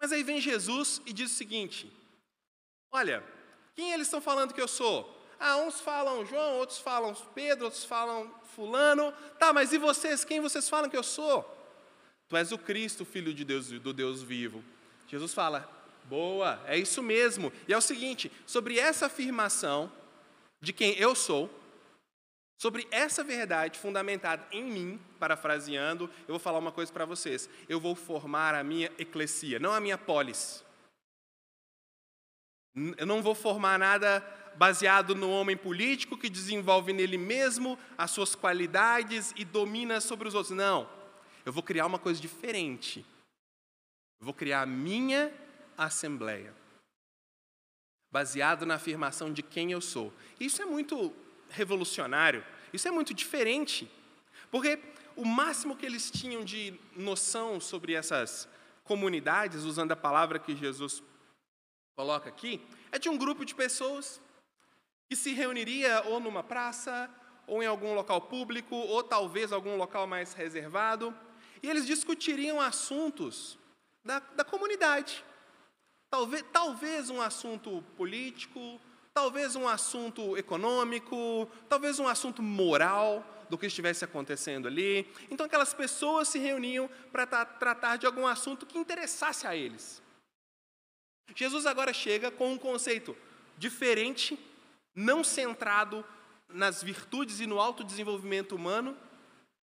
Mas 0.00 0.12
aí 0.12 0.22
vem 0.22 0.40
Jesus 0.40 1.02
e 1.04 1.12
diz 1.12 1.32
o 1.32 1.34
seguinte: 1.34 1.92
Olha, 2.90 3.24
quem 3.74 3.92
eles 3.92 4.06
estão 4.06 4.20
falando 4.20 4.54
que 4.54 4.60
eu 4.60 4.68
sou? 4.68 5.20
Ah, 5.38 5.56
uns 5.56 5.80
falam 5.80 6.24
João, 6.24 6.58
outros 6.58 6.78
falam 6.78 7.14
Pedro, 7.34 7.64
outros 7.64 7.84
falam 7.84 8.32
Fulano. 8.54 9.12
Tá, 9.40 9.52
mas 9.52 9.72
e 9.72 9.78
vocês? 9.78 10.24
Quem 10.24 10.40
vocês 10.40 10.68
falam 10.68 10.88
que 10.88 10.96
eu 10.96 11.02
sou? 11.02 11.42
Tu 12.28 12.36
és 12.36 12.52
o 12.52 12.58
Cristo, 12.58 13.04
filho 13.04 13.34
de 13.34 13.44
Deus, 13.44 13.68
do 13.68 13.92
Deus 13.92 14.22
vivo. 14.22 14.62
Jesus 15.08 15.34
fala: 15.34 15.68
Boa, 16.04 16.62
é 16.66 16.78
isso 16.78 17.02
mesmo. 17.02 17.52
E 17.66 17.72
é 17.72 17.76
o 17.76 17.80
seguinte: 17.80 18.30
sobre 18.46 18.78
essa 18.78 19.06
afirmação 19.06 19.90
de 20.62 20.72
quem 20.72 20.96
eu 20.96 21.14
sou, 21.14 21.50
sobre 22.56 22.86
essa 22.92 23.24
verdade 23.24 23.76
fundamentada 23.76 24.46
em 24.52 24.62
mim, 24.62 25.00
parafraseando, 25.18 26.08
eu 26.20 26.34
vou 26.34 26.38
falar 26.38 26.60
uma 26.60 26.70
coisa 26.70 26.92
para 26.92 27.04
vocês. 27.04 27.50
Eu 27.68 27.80
vou 27.80 27.96
formar 27.96 28.54
a 28.54 28.62
minha 28.62 28.90
eclesia, 28.96 29.58
não 29.58 29.72
a 29.72 29.80
minha 29.80 29.98
polis. 29.98 30.64
Eu 32.96 33.04
não 33.04 33.20
vou 33.20 33.34
formar 33.34 33.80
nada 33.80 34.24
baseado 34.56 35.14
no 35.14 35.28
homem 35.28 35.56
político 35.56 36.16
que 36.16 36.30
desenvolve 36.30 36.92
nele 36.92 37.18
mesmo 37.18 37.76
as 37.98 38.12
suas 38.12 38.36
qualidades 38.36 39.32
e 39.36 39.44
domina 39.44 40.00
sobre 40.00 40.28
os 40.28 40.34
outros. 40.34 40.56
Não. 40.56 40.88
Eu 41.44 41.52
vou 41.52 41.64
criar 41.64 41.86
uma 41.86 41.98
coisa 41.98 42.20
diferente. 42.20 43.04
Eu 44.20 44.24
vou 44.24 44.34
criar 44.34 44.62
a 44.62 44.66
minha 44.66 45.34
assembleia. 45.76 46.61
Baseado 48.12 48.66
na 48.66 48.74
afirmação 48.74 49.32
de 49.32 49.42
quem 49.42 49.72
eu 49.72 49.80
sou. 49.80 50.12
Isso 50.38 50.60
é 50.60 50.66
muito 50.66 51.12
revolucionário, 51.48 52.44
isso 52.72 52.86
é 52.86 52.90
muito 52.90 53.14
diferente, 53.14 53.90
porque 54.50 54.78
o 55.16 55.24
máximo 55.24 55.76
que 55.76 55.86
eles 55.86 56.10
tinham 56.10 56.44
de 56.44 56.78
noção 56.94 57.58
sobre 57.60 57.94
essas 57.94 58.48
comunidades, 58.84 59.64
usando 59.64 59.92
a 59.92 59.96
palavra 59.96 60.38
que 60.38 60.54
Jesus 60.54 61.02
coloca 61.96 62.28
aqui, 62.28 62.60
é 62.90 62.98
de 62.98 63.08
um 63.08 63.16
grupo 63.16 63.44
de 63.44 63.54
pessoas 63.54 64.20
que 65.08 65.16
se 65.16 65.32
reuniria 65.32 66.02
ou 66.06 66.20
numa 66.20 66.42
praça, 66.42 67.10
ou 67.46 67.62
em 67.62 67.66
algum 67.66 67.94
local 67.94 68.20
público, 68.20 68.74
ou 68.74 69.02
talvez 69.02 69.52
algum 69.52 69.76
local 69.76 70.06
mais 70.06 70.32
reservado, 70.32 71.14
e 71.62 71.68
eles 71.68 71.86
discutiriam 71.86 72.60
assuntos 72.60 73.58
da, 74.04 74.18
da 74.18 74.44
comunidade. 74.44 75.24
Talvez, 76.12 76.44
talvez 76.52 77.08
um 77.08 77.22
assunto 77.22 77.82
político, 77.96 78.78
talvez 79.14 79.56
um 79.56 79.66
assunto 79.66 80.36
econômico, 80.36 81.50
talvez 81.70 81.98
um 81.98 82.06
assunto 82.06 82.42
moral 82.42 83.24
do 83.48 83.56
que 83.56 83.64
estivesse 83.64 84.04
acontecendo 84.04 84.68
ali. 84.68 85.10
Então, 85.30 85.46
aquelas 85.46 85.72
pessoas 85.72 86.28
se 86.28 86.38
reuniam 86.38 86.86
para 87.10 87.24
tratar 87.46 87.96
de 87.96 88.04
algum 88.04 88.26
assunto 88.26 88.66
que 88.66 88.76
interessasse 88.76 89.46
a 89.46 89.56
eles. 89.56 90.02
Jesus 91.34 91.64
agora 91.64 91.94
chega 91.94 92.30
com 92.30 92.52
um 92.52 92.58
conceito 92.58 93.16
diferente, 93.56 94.38
não 94.94 95.24
centrado 95.24 96.04
nas 96.46 96.82
virtudes 96.82 97.40
e 97.40 97.46
no 97.46 97.58
autodesenvolvimento 97.58 98.54
humano, 98.54 98.94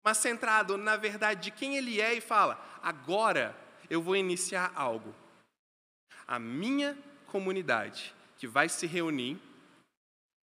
mas 0.03 0.17
centrado 0.17 0.75
na 0.75 0.97
verdade 0.97 1.43
de 1.43 1.51
quem 1.51 1.77
ele 1.77 2.01
é 2.01 2.13
e 2.13 2.19
fala: 2.19 2.62
agora 2.83 3.57
eu 3.89 4.01
vou 4.01 4.17
iniciar 4.17 4.73
algo. 4.75 5.22
A 6.27 6.39
minha 6.39 6.97
comunidade 7.27 8.13
que 8.37 8.47
vai 8.47 8.69
se 8.69 8.85
reunir 8.85 9.39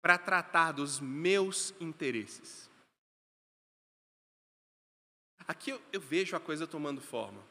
para 0.01 0.17
tratar 0.17 0.71
dos 0.71 0.99
meus 0.99 1.73
interesses. 1.79 2.69
Aqui 5.47 5.71
eu, 5.71 5.81
eu, 5.91 5.99
vejo 5.99 6.35
a 6.35 6.39
coisa 6.39 6.67
tomando 6.67 7.01
forma. 7.01 7.41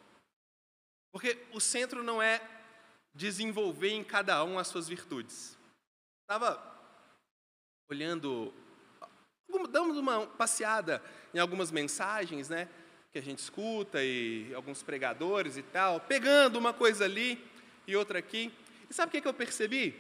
Porque 1.13 1.39
o 1.53 1.61
centro 1.61 2.03
não 2.03 2.23
é 2.23 2.41
desenvolver 3.15 3.91
em 3.91 4.05
cada 4.05 4.45
um 4.45 4.59
as 4.59 4.69
suas 4.69 4.89
virtudes. 4.89 5.59
Estava 6.23 6.63
olhando, 7.91 8.55
dando 9.71 9.99
uma 9.99 10.27
passeada 10.27 11.03
em 11.35 11.39
algumas 11.39 11.71
mensagens, 11.71 12.49
né? 12.49 12.69
Que 13.11 13.19
a 13.19 13.23
gente 13.23 13.41
escuta 13.41 14.03
e 14.03 14.53
alguns 14.55 14.83
pregadores 14.83 15.57
e 15.57 15.63
tal, 15.63 16.01
pegando 16.01 16.59
uma 16.59 16.73
coisa 16.73 17.05
ali 17.05 17.37
e 17.89 17.97
outra 17.97 18.19
aqui. 18.19 18.53
E 18.89 18.95
sabe 18.95 19.09
o 19.09 19.11
que, 19.13 19.23
que 19.23 19.27
eu 19.27 19.35
percebi? 19.35 19.95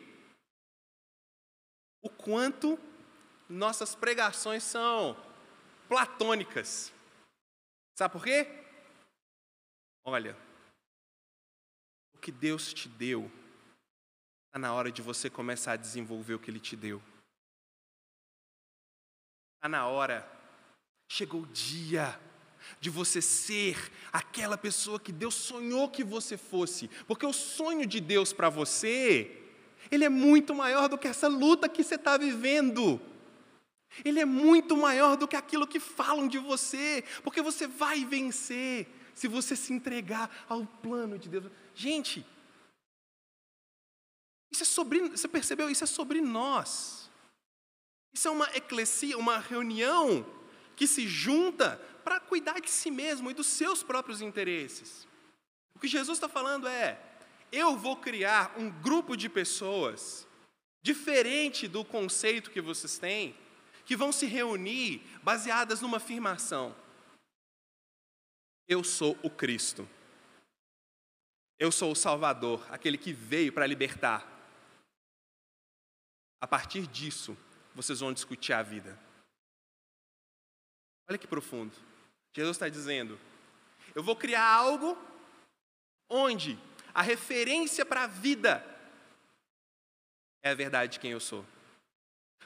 O 2.02 2.10
quanto 2.10 2.78
nossas 3.48 3.94
pregações 3.94 4.62
são 4.62 5.16
platônicas. 5.88 6.92
Sabe 7.96 8.12
por 8.12 8.22
quê? 8.22 8.46
Olha, 10.04 10.36
o 12.14 12.18
que 12.18 12.30
Deus 12.30 12.72
te 12.72 12.88
deu, 12.88 13.30
está 14.46 14.58
na 14.58 14.72
hora 14.72 14.92
de 14.92 15.00
você 15.02 15.30
começar 15.30 15.72
a 15.72 15.76
desenvolver 15.76 16.34
o 16.34 16.38
que 16.38 16.50
Ele 16.50 16.60
te 16.60 16.76
deu. 16.76 17.02
Está 19.56 19.68
na 19.68 19.86
hora, 19.88 20.30
chegou 21.10 21.42
o 21.42 21.46
dia 21.46 22.20
de 22.80 22.90
você 22.90 23.20
ser 23.20 23.90
aquela 24.12 24.56
pessoa 24.56 25.00
que 25.00 25.12
Deus 25.12 25.34
sonhou 25.34 25.88
que 25.88 26.04
você 26.04 26.36
fosse, 26.36 26.88
porque 27.06 27.26
o 27.26 27.32
sonho 27.32 27.86
de 27.86 28.00
Deus 28.00 28.32
para 28.32 28.48
você, 28.48 29.42
ele 29.90 30.04
é 30.04 30.08
muito 30.08 30.54
maior 30.54 30.88
do 30.88 30.98
que 30.98 31.08
essa 31.08 31.28
luta 31.28 31.68
que 31.68 31.82
você 31.82 31.94
está 31.94 32.16
vivendo. 32.16 33.00
Ele 34.04 34.20
é 34.20 34.24
muito 34.24 34.76
maior 34.76 35.16
do 35.16 35.26
que 35.26 35.36
aquilo 35.36 35.66
que 35.66 35.80
falam 35.80 36.28
de 36.28 36.38
você, 36.38 37.02
porque 37.22 37.40
você 37.40 37.66
vai 37.66 38.04
vencer 38.04 38.86
se 39.14 39.26
você 39.26 39.56
se 39.56 39.72
entregar 39.72 40.44
ao 40.48 40.64
plano 40.64 41.18
de 41.18 41.28
Deus. 41.28 41.50
Gente, 41.74 42.24
isso 44.50 44.62
é 44.62 44.66
sobre, 44.66 45.00
você 45.08 45.26
percebeu? 45.26 45.68
Isso 45.68 45.84
é 45.84 45.86
sobre 45.86 46.20
nós. 46.20 47.10
Isso 48.12 48.28
é 48.28 48.30
uma 48.30 48.48
eclesia, 48.56 49.18
uma 49.18 49.38
reunião 49.38 50.24
que 50.78 50.86
se 50.86 51.08
junta 51.08 51.76
para 52.04 52.20
cuidar 52.20 52.60
de 52.60 52.70
si 52.70 52.88
mesmo 52.88 53.28
e 53.28 53.34
dos 53.34 53.48
seus 53.48 53.82
próprios 53.82 54.22
interesses. 54.22 55.08
O 55.74 55.78
que 55.80 55.88
Jesus 55.88 56.18
está 56.18 56.28
falando 56.28 56.68
é: 56.68 57.02
eu 57.50 57.76
vou 57.76 57.96
criar 57.96 58.54
um 58.56 58.70
grupo 58.70 59.16
de 59.16 59.28
pessoas 59.28 60.24
diferente 60.80 61.66
do 61.66 61.84
conceito 61.84 62.52
que 62.52 62.60
vocês 62.60 62.96
têm, 62.96 63.36
que 63.84 63.96
vão 63.96 64.12
se 64.12 64.24
reunir 64.24 65.02
baseadas 65.20 65.80
numa 65.80 65.96
afirmação. 65.96 66.76
Eu 68.68 68.84
sou 68.84 69.18
o 69.20 69.28
Cristo. 69.28 69.88
Eu 71.58 71.72
sou 71.72 71.90
o 71.90 71.96
Salvador, 71.96 72.64
aquele 72.70 72.96
que 72.96 73.12
veio 73.12 73.52
para 73.52 73.66
libertar. 73.66 74.24
A 76.40 76.46
partir 76.46 76.86
disso, 76.86 77.36
vocês 77.74 77.98
vão 77.98 78.12
discutir 78.12 78.52
a 78.52 78.62
vida. 78.62 79.07
Olha 81.08 81.18
que 81.18 81.26
profundo. 81.26 81.74
Jesus 82.34 82.56
está 82.56 82.68
dizendo: 82.68 83.18
eu 83.94 84.02
vou 84.02 84.14
criar 84.14 84.44
algo 84.44 84.96
onde 86.08 86.58
a 86.94 87.02
referência 87.02 87.84
para 87.84 88.04
a 88.04 88.06
vida 88.06 88.64
é 90.42 90.50
a 90.50 90.54
verdade 90.54 90.92
de 90.92 91.00
quem 91.00 91.12
eu 91.12 91.20
sou. 91.20 91.44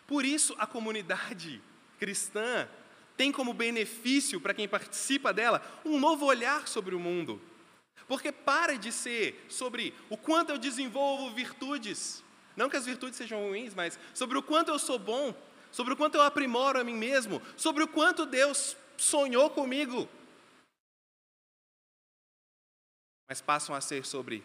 Por 0.06 0.24
isso, 0.24 0.54
a 0.58 0.66
comunidade 0.66 1.62
cristã 1.98 2.68
tem 3.16 3.30
como 3.30 3.52
benefício 3.52 4.40
para 4.40 4.54
quem 4.54 4.68
participa 4.68 5.32
dela 5.32 5.62
um 5.84 5.98
novo 5.98 6.26
olhar 6.26 6.66
sobre 6.66 6.94
o 6.94 7.00
mundo. 7.00 7.40
Porque 8.08 8.32
para 8.32 8.76
de 8.76 8.90
ser 8.90 9.46
sobre 9.48 9.94
o 10.10 10.16
quanto 10.16 10.50
eu 10.50 10.58
desenvolvo 10.58 11.34
virtudes, 11.34 12.22
não 12.56 12.68
que 12.68 12.76
as 12.76 12.84
virtudes 12.84 13.16
sejam 13.16 13.40
ruins, 13.48 13.74
mas 13.74 13.98
sobre 14.12 14.36
o 14.36 14.42
quanto 14.42 14.70
eu 14.70 14.78
sou 14.78 14.98
bom, 14.98 15.34
sobre 15.72 15.94
o 15.94 15.96
quanto 15.96 16.16
eu 16.16 16.22
aprimoro 16.22 16.78
a 16.78 16.84
mim 16.84 16.94
mesmo, 16.94 17.40
sobre 17.56 17.82
o 17.82 17.88
quanto 17.88 18.26
Deus 18.26 18.76
sonhou 18.96 19.50
comigo. 19.50 20.08
Mas 23.28 23.40
passam 23.40 23.74
a 23.74 23.80
ser 23.80 24.04
sobre 24.04 24.44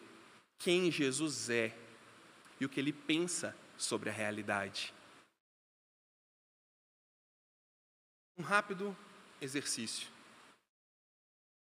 quem 0.58 0.90
Jesus 0.90 1.50
é 1.50 1.78
e 2.60 2.66
o 2.66 2.70
que 2.70 2.80
ele 2.80 2.94
pensa 2.94 3.56
sobre 3.78 4.10
a 4.10 4.13
realidade. 4.13 4.94
Um 8.38 8.44
rápido 8.44 8.96
exercício. 9.42 10.08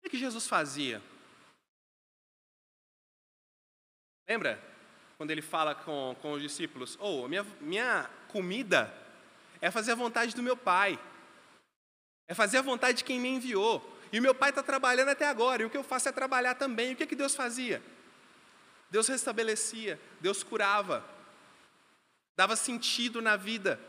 O 0.05 0.09
que 0.09 0.17
Jesus 0.17 0.45
fazia? 0.45 1.01
Lembra 4.27 4.61
quando 5.17 5.31
ele 5.31 5.41
fala 5.41 5.73
com, 5.73 6.15
com 6.21 6.33
os 6.33 6.41
discípulos: 6.41 6.97
Oh, 6.99 7.27
minha, 7.27 7.43
minha 7.61 8.09
comida 8.27 9.02
é 9.63 9.71
fazer 9.71 9.93
a 9.93 9.95
vontade 9.95 10.35
do 10.35 10.43
meu 10.43 10.57
Pai, 10.57 10.99
é 12.27 12.33
fazer 12.33 12.57
a 12.57 12.61
vontade 12.61 12.97
de 12.97 13.03
quem 13.05 13.17
me 13.17 13.29
enviou. 13.29 13.81
E 14.11 14.19
o 14.19 14.21
meu 14.21 14.35
Pai 14.35 14.49
está 14.49 14.61
trabalhando 14.61 15.07
até 15.07 15.25
agora, 15.25 15.63
e 15.63 15.65
o 15.65 15.69
que 15.69 15.77
eu 15.77 15.85
faço 15.85 16.09
é 16.09 16.11
trabalhar 16.11 16.55
também. 16.55 16.89
E 16.89 16.93
o 16.93 16.97
que, 16.97 17.05
que 17.05 17.15
Deus 17.15 17.33
fazia? 17.33 17.81
Deus 18.91 19.07
restabelecia, 19.07 19.97
Deus 20.19 20.43
curava, 20.43 21.01
dava 22.35 22.57
sentido 22.57 23.21
na 23.21 23.37
vida, 23.37 23.79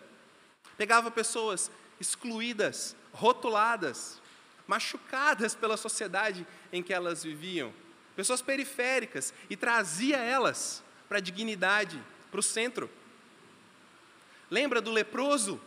pegava 0.77 1.11
pessoas 1.11 1.73
excluídas, 1.99 2.95
rotuladas, 3.13 4.23
machucadas 4.69 5.57
pela 5.57 5.77
sociedade 5.77 6.47
em 6.73 6.85
que 6.85 6.95
elas 6.95 7.25
viviam, 7.25 7.75
pessoas 8.15 8.41
periféricas, 8.41 9.35
e 9.51 9.57
trazia 9.57 10.19
elas 10.19 10.85
para 11.09 11.19
a 11.19 11.21
dignidade, 11.21 12.01
para 12.31 12.39
o 12.39 12.45
centro. 12.45 12.89
Lembra 14.55 14.81
do 14.81 14.93
leproso? 14.93 15.61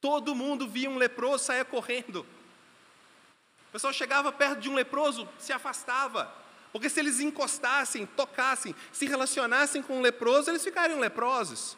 Todo 0.00 0.34
mundo 0.34 0.66
via 0.66 0.90
um 0.90 0.96
leproso, 0.96 1.44
saia 1.44 1.64
correndo. 1.64 2.26
O 3.68 3.72
pessoal 3.72 3.92
chegava 3.92 4.32
perto 4.32 4.58
de 4.58 4.68
um 4.68 4.74
leproso, 4.74 5.28
se 5.38 5.52
afastava. 5.52 6.34
Porque 6.72 6.88
se 6.88 6.98
eles 6.98 7.20
encostassem, 7.20 8.04
tocassem, 8.04 8.74
se 8.90 9.06
relacionassem 9.06 9.80
com 9.80 9.98
um 9.98 10.00
leproso, 10.00 10.50
eles 10.50 10.64
ficariam 10.64 10.98
leprosos. 10.98 11.76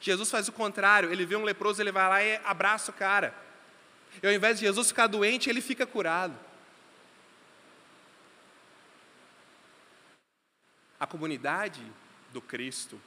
Jesus 0.00 0.28
faz 0.32 0.48
o 0.48 0.52
contrário, 0.52 1.12
ele 1.12 1.24
vê 1.24 1.36
um 1.36 1.44
leproso, 1.44 1.80
ele 1.80 1.92
vai 1.92 2.08
lá 2.08 2.20
e 2.24 2.40
abraça 2.44 2.90
o 2.90 2.94
cara. 2.94 3.32
E 4.20 4.26
ao 4.26 4.32
invés 4.32 4.58
de 4.58 4.66
Jesus 4.66 4.88
ficar 4.88 5.06
doente, 5.06 5.48
ele 5.48 5.60
fica 5.60 5.86
curado. 5.86 6.36
A 10.98 11.06
comunidade 11.06 11.86
do 12.32 12.40
Cristo, 12.40 13.00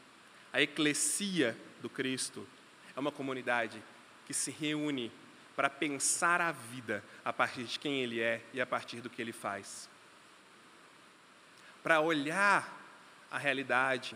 a 0.54 0.62
eclesia 0.62 1.58
do 1.82 1.90
Cristo, 1.90 2.48
é 2.96 3.00
uma 3.00 3.12
comunidade 3.12 3.82
que 4.26 4.34
se 4.34 4.52
reúne 4.52 5.12
para 5.56 5.70
pensar 5.70 6.40
a 6.40 6.52
vida 6.52 7.04
a 7.26 7.34
partir 7.34 7.64
de 7.64 7.78
quem 7.78 8.02
Ele 8.02 8.22
é 8.22 8.42
e 8.54 8.62
a 8.62 8.66
partir 8.66 9.02
do 9.02 9.10
que 9.10 9.22
Ele 9.22 9.34
faz. 9.34 9.90
Para 11.84 12.00
olhar 12.00 12.80
a 13.30 13.38
realidade 13.38 14.16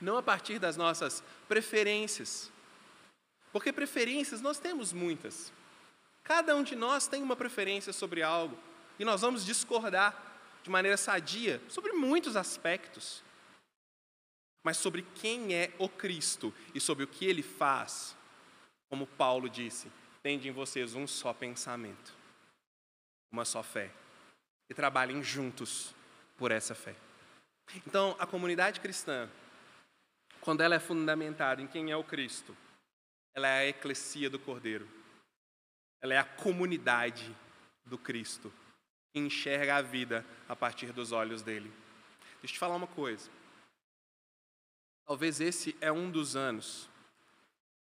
não 0.00 0.16
a 0.16 0.22
partir 0.22 0.58
das 0.58 0.76
nossas 0.76 1.22
preferências. 1.48 2.50
Porque 3.52 3.72
preferências 3.72 4.40
nós 4.40 4.58
temos 4.58 4.92
muitas. 4.92 5.52
Cada 6.22 6.54
um 6.54 6.62
de 6.62 6.74
nós 6.74 7.06
tem 7.06 7.22
uma 7.22 7.36
preferência 7.36 7.92
sobre 7.92 8.22
algo 8.22 8.58
e 8.98 9.04
nós 9.04 9.20
vamos 9.20 9.44
discordar 9.44 10.14
de 10.62 10.70
maneira 10.70 10.96
sadia 10.96 11.60
sobre 11.68 11.92
muitos 11.92 12.36
aspectos. 12.36 13.22
Mas 14.66 14.78
sobre 14.78 15.02
quem 15.14 15.54
é 15.54 15.72
o 15.78 15.88
Cristo 15.88 16.52
e 16.74 16.80
sobre 16.80 17.04
o 17.04 17.06
que 17.06 17.24
ele 17.24 17.40
faz, 17.40 18.16
como 18.88 19.06
Paulo 19.06 19.48
disse, 19.48 19.88
tende 20.24 20.48
em 20.48 20.50
vocês 20.50 20.92
um 20.96 21.06
só 21.06 21.32
pensamento, 21.32 22.12
uma 23.30 23.44
só 23.44 23.62
fé, 23.62 23.92
e 24.68 24.74
trabalhem 24.74 25.22
juntos 25.22 25.94
por 26.36 26.50
essa 26.50 26.74
fé. 26.74 26.96
Então, 27.86 28.16
a 28.18 28.26
comunidade 28.26 28.80
cristã, 28.80 29.30
quando 30.40 30.62
ela 30.62 30.74
é 30.74 30.80
fundamentada 30.80 31.62
em 31.62 31.68
quem 31.68 31.92
é 31.92 31.96
o 31.96 32.02
Cristo, 32.02 32.56
ela 33.36 33.46
é 33.46 33.58
a 33.58 33.68
eclesia 33.68 34.28
do 34.28 34.40
Cordeiro. 34.40 34.88
Ela 36.02 36.14
é 36.14 36.18
a 36.18 36.24
comunidade 36.24 37.32
do 37.84 37.96
Cristo, 37.96 38.52
que 39.12 39.20
enxerga 39.20 39.76
a 39.76 39.82
vida 39.82 40.26
a 40.48 40.56
partir 40.56 40.92
dos 40.92 41.12
olhos 41.12 41.40
dele. 41.40 41.72
Deixa 42.40 42.46
eu 42.46 42.48
te 42.54 42.58
falar 42.58 42.74
uma 42.74 42.88
coisa. 42.88 43.30
Talvez 45.06 45.40
esse 45.40 45.76
é 45.80 45.92
um 45.92 46.10
dos 46.10 46.34
anos 46.34 46.88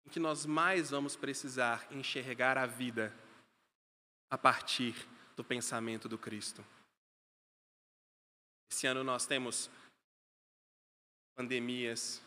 em 0.07 0.11
que 0.11 0.21
nós 0.21 0.45
mais 0.45 0.91
vamos 0.91 1.17
precisar 1.17 1.87
enxergar 1.91 2.59
a 2.59 2.67
vida 2.67 3.15
a 4.31 4.37
partir 4.37 4.95
do 5.35 5.43
pensamento 5.43 6.07
do 6.07 6.19
Cristo. 6.19 6.63
Esse 8.71 8.87
ano 8.87 9.03
nós 9.03 9.25
temos 9.25 9.71
pandemias, 11.35 12.21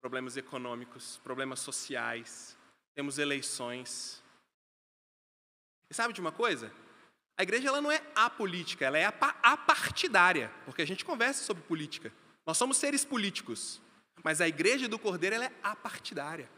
problemas 0.00 0.36
econômicos, 0.36 1.18
problemas 1.18 1.60
sociais, 1.60 2.56
temos 2.94 3.18
eleições. 3.18 4.22
E 5.88 5.94
sabe 5.94 6.12
de 6.12 6.20
uma 6.20 6.32
coisa? 6.32 6.72
A 7.36 7.42
igreja 7.44 7.68
ela 7.68 7.80
não 7.80 7.92
é 7.92 8.02
apolítica, 8.14 8.84
ela 8.84 8.98
é 8.98 9.04
apartidária, 9.04 10.52
porque 10.64 10.82
a 10.82 10.86
gente 10.86 11.04
conversa 11.04 11.44
sobre 11.44 11.62
política. 11.62 12.12
Nós 12.44 12.58
somos 12.58 12.76
seres 12.76 13.04
políticos, 13.04 13.80
mas 14.22 14.40
a 14.40 14.48
igreja 14.48 14.88
do 14.88 14.98
Cordeiro 14.98 15.36
ela 15.36 15.46
é 15.46 15.52
apartidária, 15.62 16.48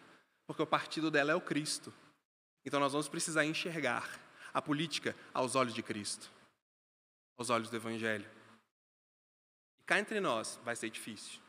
porque 0.47 0.63
o 0.63 0.67
partido 0.67 1.11
dela 1.11 1.33
é 1.33 1.35
o 1.35 1.41
Cristo. 1.41 1.93
Então 2.65 2.81
nós 2.81 2.93
vamos 2.93 3.09
precisar 3.09 3.45
enxergar 3.45 4.21
a 4.53 4.61
política 4.61 5.17
aos 5.33 5.55
olhos 5.55 5.75
de 5.75 5.83
Cristo, 5.83 6.31
aos 7.37 7.51
olhos 7.51 7.71
do 7.71 7.77
Evangelho. 7.77 8.31
E 9.81 9.85
cá 9.85 9.99
entre 9.99 10.21
nós 10.21 10.61
vai 10.65 10.77
ser 10.77 10.91
difícil. 10.91 11.41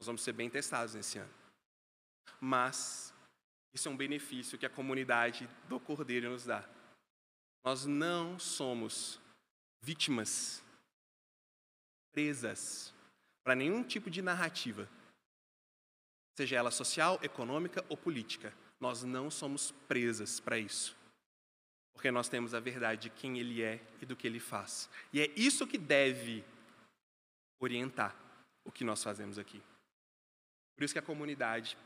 Nós 0.00 0.06
vamos 0.06 0.22
ser 0.22 0.32
bem 0.32 0.50
testados 0.50 0.94
nesse 0.94 1.18
ano. 1.18 1.32
Mas 2.40 3.14
isso 3.72 3.88
é 3.88 3.90
um 3.90 3.96
benefício 3.96 4.58
que 4.58 4.66
a 4.66 4.70
comunidade 4.70 5.48
do 5.68 5.78
Cordeiro 5.78 6.30
nos 6.30 6.44
dá. 6.44 6.68
Nós 7.64 7.86
não 7.86 8.38
somos 8.38 9.20
vítimas 9.80 10.62
presas 12.12 12.92
para 13.42 13.54
nenhum 13.54 13.82
tipo 13.82 14.10
de 14.10 14.22
narrativa, 14.22 14.88
seja 16.36 16.56
ela 16.56 16.70
social, 16.70 17.18
econômica 17.22 17.84
ou 17.88 17.96
política. 17.96 18.52
Nós 18.80 19.02
não 19.02 19.30
somos 19.30 19.70
presas 19.86 20.40
para 20.40 20.58
isso. 20.58 20.96
Porque 21.92 22.10
nós 22.10 22.28
temos 22.28 22.54
a 22.54 22.60
verdade 22.60 23.02
de 23.02 23.10
quem 23.10 23.38
Ele 23.38 23.62
é 23.62 23.80
e 24.00 24.06
do 24.06 24.16
que 24.16 24.26
Ele 24.26 24.40
faz. 24.40 24.88
E 25.12 25.20
é 25.20 25.30
isso 25.36 25.66
que 25.66 25.78
deve 25.78 26.44
orientar 27.60 28.16
o 28.64 28.72
que 28.72 28.84
nós 28.84 29.02
fazemos 29.02 29.38
aqui. 29.38 29.62
Por 30.74 30.84
isso 30.84 30.94
que 30.94 30.98
a 30.98 31.02
comunidade, 31.02 31.76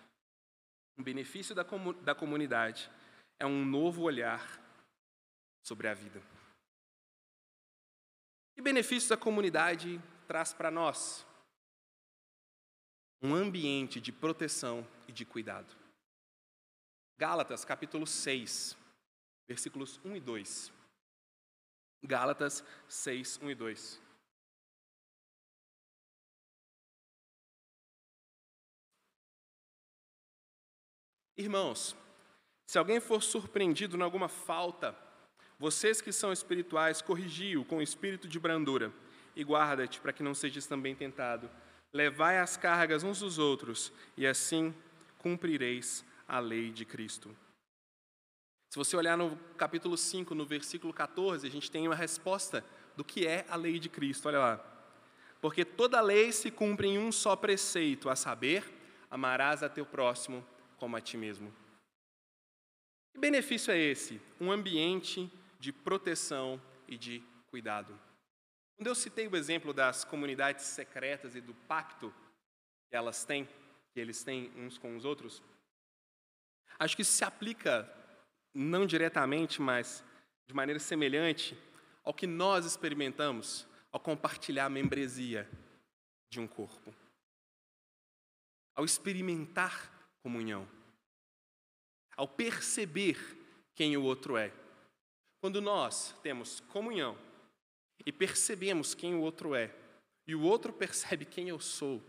um 0.96 1.02
benefício 1.02 1.54
da, 1.54 1.64
comu 1.64 1.92
da 1.92 2.14
comunidade 2.14 2.90
é 3.38 3.44
um 3.44 3.64
novo 3.64 4.02
olhar 4.02 4.40
sobre 5.62 5.88
a 5.88 5.94
vida. 5.94 6.22
Que 8.54 8.62
benefícios 8.62 9.12
a 9.12 9.16
comunidade 9.16 10.00
traz 10.26 10.54
para 10.54 10.70
nós? 10.70 11.26
Um 13.22 13.34
ambiente 13.34 14.00
de 14.00 14.12
proteção 14.12 14.86
e 15.08 15.12
de 15.12 15.24
cuidado. 15.24 15.74
Gálatas, 17.18 17.64
capítulo 17.64 18.06
6, 18.06 18.76
versículos 19.48 19.98
1 20.04 20.16
e 20.16 20.20
2. 20.20 20.72
Gálatas 22.02 22.62
6, 22.88 23.40
1 23.42 23.50
e 23.50 23.54
2. 23.54 24.02
Irmãos, 31.38 31.94
se 32.66 32.78
alguém 32.78 32.98
for 32.98 33.22
surpreendido 33.22 33.96
em 33.96 34.02
alguma 34.02 34.28
falta, 34.28 34.96
vocês 35.58 36.00
que 36.00 36.12
são 36.12 36.32
espirituais, 36.32 37.02
corrigi-o 37.02 37.64
com 37.64 37.80
espírito 37.80 38.26
de 38.26 38.38
brandura 38.38 38.92
e 39.34 39.42
guarda-te 39.42 40.00
para 40.00 40.12
que 40.12 40.22
não 40.22 40.34
sejas 40.34 40.66
também 40.66 40.94
tentado. 40.94 41.50
Levai 41.96 42.38
as 42.38 42.58
cargas 42.58 43.02
uns 43.02 43.20
dos 43.20 43.38
outros 43.38 43.90
e 44.18 44.26
assim 44.26 44.74
cumprireis 45.16 46.04
a 46.28 46.38
lei 46.38 46.70
de 46.70 46.84
Cristo. 46.84 47.34
Se 48.68 48.76
você 48.76 48.94
olhar 48.94 49.16
no 49.16 49.34
capítulo 49.56 49.96
5, 49.96 50.34
no 50.34 50.44
versículo 50.44 50.92
14, 50.92 51.46
a 51.46 51.50
gente 51.50 51.70
tem 51.70 51.88
uma 51.88 51.94
resposta 51.94 52.62
do 52.94 53.02
que 53.02 53.26
é 53.26 53.46
a 53.48 53.56
lei 53.56 53.78
de 53.78 53.88
Cristo. 53.88 54.28
Olha 54.28 54.38
lá. 54.38 54.60
Porque 55.40 55.64
toda 55.64 55.98
lei 56.02 56.32
se 56.32 56.50
cumpre 56.50 56.86
em 56.86 56.98
um 56.98 57.10
só 57.10 57.34
preceito, 57.34 58.10
a 58.10 58.14
saber, 58.14 58.62
amarás 59.10 59.62
a 59.62 59.68
teu 59.70 59.86
próximo 59.86 60.46
como 60.76 60.96
a 60.96 61.00
ti 61.00 61.16
mesmo. 61.16 61.50
Que 63.14 63.18
benefício 63.18 63.72
é 63.72 63.78
esse? 63.78 64.20
Um 64.38 64.52
ambiente 64.52 65.32
de 65.58 65.72
proteção 65.72 66.60
e 66.86 66.98
de 66.98 67.22
cuidado. 67.50 67.98
Quando 68.76 68.88
eu 68.88 68.94
citei 68.94 69.26
o 69.26 69.36
exemplo 69.36 69.72
das 69.72 70.04
comunidades 70.04 70.64
secretas 70.66 71.34
e 71.34 71.40
do 71.40 71.54
pacto 71.54 72.12
que 72.88 72.96
elas 72.96 73.24
têm, 73.24 73.46
que 73.92 73.98
eles 73.98 74.22
têm 74.22 74.52
uns 74.54 74.76
com 74.76 74.94
os 74.96 75.04
outros, 75.04 75.42
acho 76.78 76.94
que 76.94 77.02
isso 77.02 77.12
se 77.12 77.24
aplica 77.24 77.90
não 78.54 78.86
diretamente, 78.86 79.62
mas 79.62 80.04
de 80.46 80.54
maneira 80.54 80.78
semelhante 80.78 81.56
ao 82.04 82.12
que 82.12 82.26
nós 82.26 82.66
experimentamos 82.66 83.66
ao 83.90 83.98
compartilhar 83.98 84.66
a 84.66 84.70
membresia 84.70 85.48
de 86.30 86.38
um 86.38 86.46
corpo. 86.46 86.94
Ao 88.74 88.84
experimentar 88.84 89.90
comunhão. 90.22 90.68
Ao 92.14 92.28
perceber 92.28 93.16
quem 93.74 93.96
o 93.96 94.02
outro 94.02 94.36
é. 94.36 94.52
Quando 95.40 95.62
nós 95.62 96.14
temos 96.22 96.60
comunhão 96.60 97.16
e 98.04 98.12
percebemos 98.12 98.94
quem 98.94 99.14
o 99.14 99.20
outro 99.20 99.54
é, 99.54 99.74
e 100.26 100.34
o 100.34 100.42
outro 100.42 100.72
percebe 100.72 101.24
quem 101.24 101.48
eu 101.48 101.60
sou, 101.60 102.02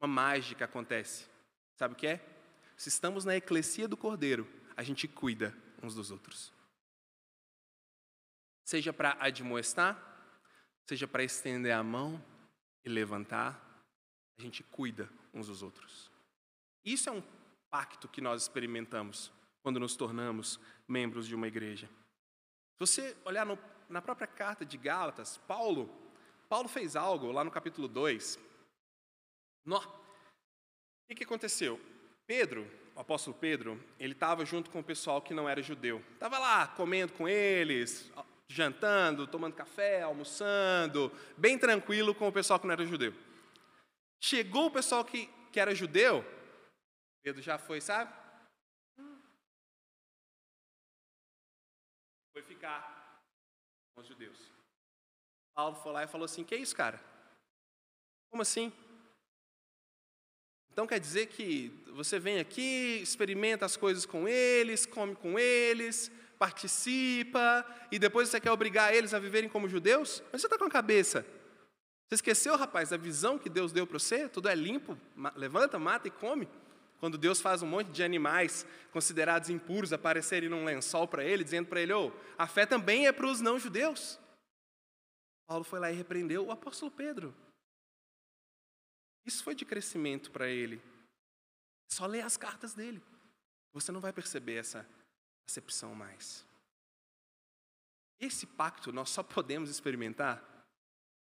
uma 0.00 0.08
mágica 0.08 0.64
acontece. 0.64 1.26
Sabe 1.76 1.94
o 1.94 1.96
que 1.96 2.06
é? 2.06 2.20
Se 2.76 2.88
estamos 2.88 3.24
na 3.24 3.36
eclesia 3.36 3.86
do 3.86 3.96
Cordeiro, 3.96 4.48
a 4.76 4.82
gente 4.82 5.06
cuida 5.06 5.56
uns 5.82 5.94
dos 5.94 6.10
outros. 6.10 6.52
Seja 8.64 8.92
para 8.92 9.16
admoestar, 9.20 10.00
seja 10.86 11.06
para 11.06 11.22
estender 11.22 11.72
a 11.72 11.82
mão 11.82 12.22
e 12.84 12.88
levantar, 12.88 13.60
a 14.38 14.42
gente 14.42 14.62
cuida 14.62 15.08
uns 15.32 15.46
dos 15.46 15.62
outros. 15.62 16.10
Isso 16.84 17.08
é 17.08 17.12
um 17.12 17.22
pacto 17.70 18.08
que 18.08 18.20
nós 18.20 18.42
experimentamos 18.42 19.32
quando 19.62 19.78
nos 19.78 19.94
tornamos 19.94 20.58
membros 20.88 21.26
de 21.26 21.34
uma 21.34 21.46
igreja. 21.46 21.86
Se 22.74 22.80
você 22.80 23.16
olhar 23.24 23.46
no, 23.46 23.56
na 23.92 24.00
própria 24.00 24.26
carta 24.26 24.64
de 24.64 24.78
Gálatas, 24.78 25.36
Paulo, 25.46 25.88
Paulo 26.48 26.68
fez 26.68 26.96
algo 26.96 27.30
lá 27.30 27.44
no 27.44 27.50
capítulo 27.50 27.86
2. 27.86 28.38
No, 29.64 29.76
o 29.76 29.82
que, 31.06 31.14
que 31.14 31.24
aconteceu? 31.24 31.78
Pedro, 32.26 32.66
o 32.96 33.00
apóstolo 33.00 33.36
Pedro, 33.36 33.82
ele 33.98 34.14
estava 34.14 34.44
junto 34.44 34.70
com 34.70 34.80
o 34.80 34.84
pessoal 34.84 35.20
que 35.20 35.34
não 35.34 35.48
era 35.48 35.62
judeu. 35.62 36.02
Estava 36.14 36.38
lá 36.38 36.66
comendo 36.68 37.12
com 37.12 37.28
eles, 37.28 38.10
jantando, 38.48 39.26
tomando 39.26 39.54
café, 39.54 40.02
almoçando, 40.02 41.12
bem 41.36 41.58
tranquilo 41.58 42.14
com 42.14 42.28
o 42.28 42.32
pessoal 42.32 42.58
que 42.58 42.66
não 42.66 42.72
era 42.72 42.86
judeu. 42.86 43.14
Chegou 44.18 44.66
o 44.66 44.70
pessoal 44.70 45.04
que, 45.04 45.26
que 45.52 45.60
era 45.60 45.74
judeu, 45.74 46.24
Pedro 47.22 47.42
já 47.42 47.58
foi, 47.58 47.80
sabe? 47.80 48.12
Foi 52.32 52.42
ficar 52.42 53.01
com 53.94 54.00
os 54.00 54.06
judeus. 54.06 54.38
Paulo 55.54 55.76
foi 55.76 55.92
lá 55.92 56.04
e 56.04 56.08
falou 56.08 56.24
assim: 56.24 56.44
Que 56.44 56.54
é 56.54 56.58
isso, 56.58 56.74
cara? 56.74 57.00
Como 58.30 58.42
assim? 58.42 58.72
Então 60.72 60.86
quer 60.86 60.98
dizer 60.98 61.26
que 61.26 61.68
você 61.92 62.18
vem 62.18 62.38
aqui, 62.38 63.00
experimenta 63.02 63.66
as 63.66 63.76
coisas 63.76 64.06
com 64.06 64.26
eles, 64.26 64.86
come 64.86 65.14
com 65.14 65.38
eles, 65.38 66.10
participa, 66.38 67.66
e 67.90 67.98
depois 67.98 68.30
você 68.30 68.40
quer 68.40 68.50
obrigar 68.50 68.94
eles 68.94 69.12
a 69.12 69.18
viverem 69.18 69.50
como 69.50 69.68
judeus? 69.68 70.22
Mas 70.32 70.40
você 70.40 70.46
está 70.46 70.56
com 70.56 70.64
a 70.64 70.70
cabeça. 70.70 71.26
Você 72.08 72.14
esqueceu, 72.14 72.56
rapaz, 72.56 72.88
da 72.88 72.96
visão 72.96 73.38
que 73.38 73.50
Deus 73.50 73.70
deu 73.70 73.86
para 73.86 73.98
você? 73.98 74.28
Tudo 74.28 74.48
é 74.48 74.54
limpo, 74.54 74.98
levanta, 75.36 75.78
mata 75.78 76.08
e 76.08 76.10
come. 76.10 76.48
Quando 77.02 77.18
Deus 77.18 77.40
faz 77.40 77.62
um 77.62 77.66
monte 77.66 77.90
de 77.90 78.04
animais 78.04 78.64
considerados 78.92 79.50
impuros 79.50 79.92
aparecerem 79.92 80.48
num 80.48 80.64
lençol 80.64 81.08
para 81.08 81.24
ele, 81.24 81.42
dizendo 81.42 81.66
para 81.66 81.80
ele: 81.80 81.92
oh, 81.92 82.12
a 82.38 82.46
fé 82.46 82.64
também 82.64 83.08
é 83.08 83.12
para 83.12 83.26
os 83.26 83.40
não-judeus. 83.40 84.20
Paulo 85.48 85.64
foi 85.64 85.80
lá 85.80 85.90
e 85.90 85.96
repreendeu 85.96 86.46
o 86.46 86.52
apóstolo 86.52 86.92
Pedro. 86.92 87.34
Isso 89.26 89.42
foi 89.42 89.52
de 89.52 89.64
crescimento 89.64 90.30
para 90.30 90.48
ele. 90.48 90.80
Só 91.90 92.06
ler 92.06 92.20
as 92.20 92.36
cartas 92.36 92.72
dele. 92.72 93.02
Você 93.72 93.90
não 93.90 94.00
vai 94.00 94.12
perceber 94.12 94.54
essa 94.54 94.88
acepção 95.44 95.96
mais. 95.96 96.46
Esse 98.20 98.46
pacto 98.46 98.92
nós 98.92 99.10
só 99.10 99.24
podemos 99.24 99.68
experimentar 99.68 100.40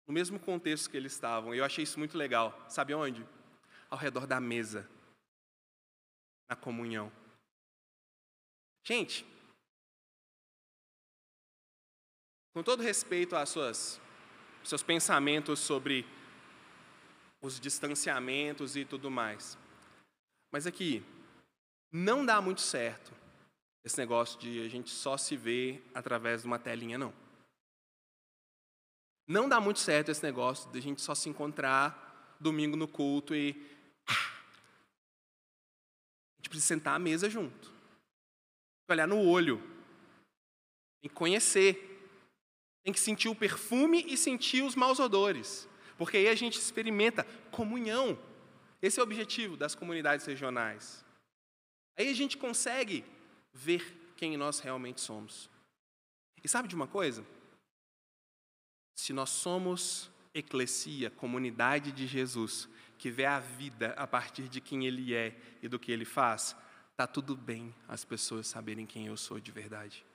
no 0.06 0.13
mesmo 0.13 0.38
contexto 0.41 0.89
que 0.89 0.97
eles 0.97 1.13
estavam. 1.13 1.56
Eu 1.56 1.63
achei 1.63 1.86
isso 1.86 1.97
muito 1.97 2.17
legal. 2.17 2.54
Sabe 2.67 2.93
onde? 2.93 3.26
Ao 3.89 3.97
redor 3.97 4.28
da 4.28 4.41
mesa 4.41 4.86
na 6.54 6.56
comunhão. 6.56 7.12
Gente, 8.84 9.26
com 12.54 12.62
todo 12.62 12.84
respeito 12.84 13.36
às 13.36 13.50
suas 13.50 14.00
seus 14.63 14.84
pensamentos 14.84 15.60
sobre 15.60 16.06
os 17.42 17.60
distanciamentos 17.60 18.76
e 18.76 18.86
tudo 18.86 19.10
mais. 19.10 19.58
Mas 20.52 20.68
aqui 20.68 21.04
não 21.92 22.24
dá 22.26 22.39
muito 22.39 22.62
certo 22.62 23.12
esse 23.84 23.98
negócio 23.98 24.39
de 24.39 24.62
a 24.62 24.70
gente 24.70 24.92
só 24.92 25.18
se 25.18 25.36
ver 25.36 25.84
através 25.94 26.42
de 26.42 26.48
uma 26.48 26.60
telinha 26.60 26.98
não. 26.98 27.13
Não 29.28 29.50
dá 29.50 29.60
muito 29.60 29.80
certo 29.80 30.12
esse 30.12 30.24
negócio 30.24 30.72
de 30.72 30.78
a 30.78 30.82
gente 30.82 31.02
só 31.02 31.16
se 31.16 31.28
encontrar 31.28 32.38
domingo 32.39 32.78
no 32.78 32.88
culto 32.88 33.36
e 33.36 33.74
gente 36.43 36.49
precisa 36.49 36.67
sentar 36.67 36.95
à 36.95 36.99
mesa 36.99 37.29
junto. 37.29 37.71
Olhar 38.89 39.08
no 39.08 39.21
olho. 39.21 39.60
Tem 41.01 41.10
que 41.10 41.15
conhecer. 41.15 41.89
Tem 42.84 42.91
que 42.91 42.99
sentir 42.99 43.29
o 43.29 43.36
perfume 43.36 44.03
e 44.08 44.17
sentir 44.17 44.62
os 44.62 44.75
maus 44.75 44.99
odores. 44.99 45.69
Porque 45.97 46.17
aí 46.17 46.27
a 46.27 46.36
gente 46.36 46.60
experimenta 46.60 47.23
comunhão. 47.49 48.19
Esse 48.82 48.99
é 48.99 49.01
o 49.01 49.06
objetivo 49.06 49.56
das 49.56 49.73
comunidades 49.73 50.25
regionais. 50.25 51.06
Aí 51.97 52.10
a 52.10 52.13
gente 52.13 52.38
consegue 52.38 53.06
ver 53.53 54.13
quem 54.17 54.36
nós 54.36 54.60
realmente 54.60 54.99
somos. 54.99 55.49
E 56.43 56.49
sabe 56.49 56.67
de 56.67 56.75
uma 56.75 56.88
coisa? 56.88 57.25
Se 58.95 59.13
nós 59.13 59.29
somos 59.29 60.12
eclesia, 60.34 61.10
comunidade 61.10 61.93
de 61.93 62.06
Jesus, 62.06 62.67
que 62.97 63.12
vê 63.12 63.25
a 63.25 63.39
vida 63.39 63.93
a 63.97 64.08
partir 64.08 64.47
de 64.47 64.62
quem 64.62 64.86
Ele 64.86 65.13
é 65.13 65.36
e 65.62 65.67
do 65.67 65.79
que 65.79 65.91
Ele 65.91 66.06
faz, 66.06 66.56
tá 66.95 67.08
tudo 67.08 67.36
bem 67.36 67.73
as 67.88 68.06
pessoas 68.06 68.47
saberem 68.47 68.86
quem 68.86 69.08
eu 69.08 69.17
sou 69.17 69.39
de 69.39 69.51
verdade. 69.51 70.06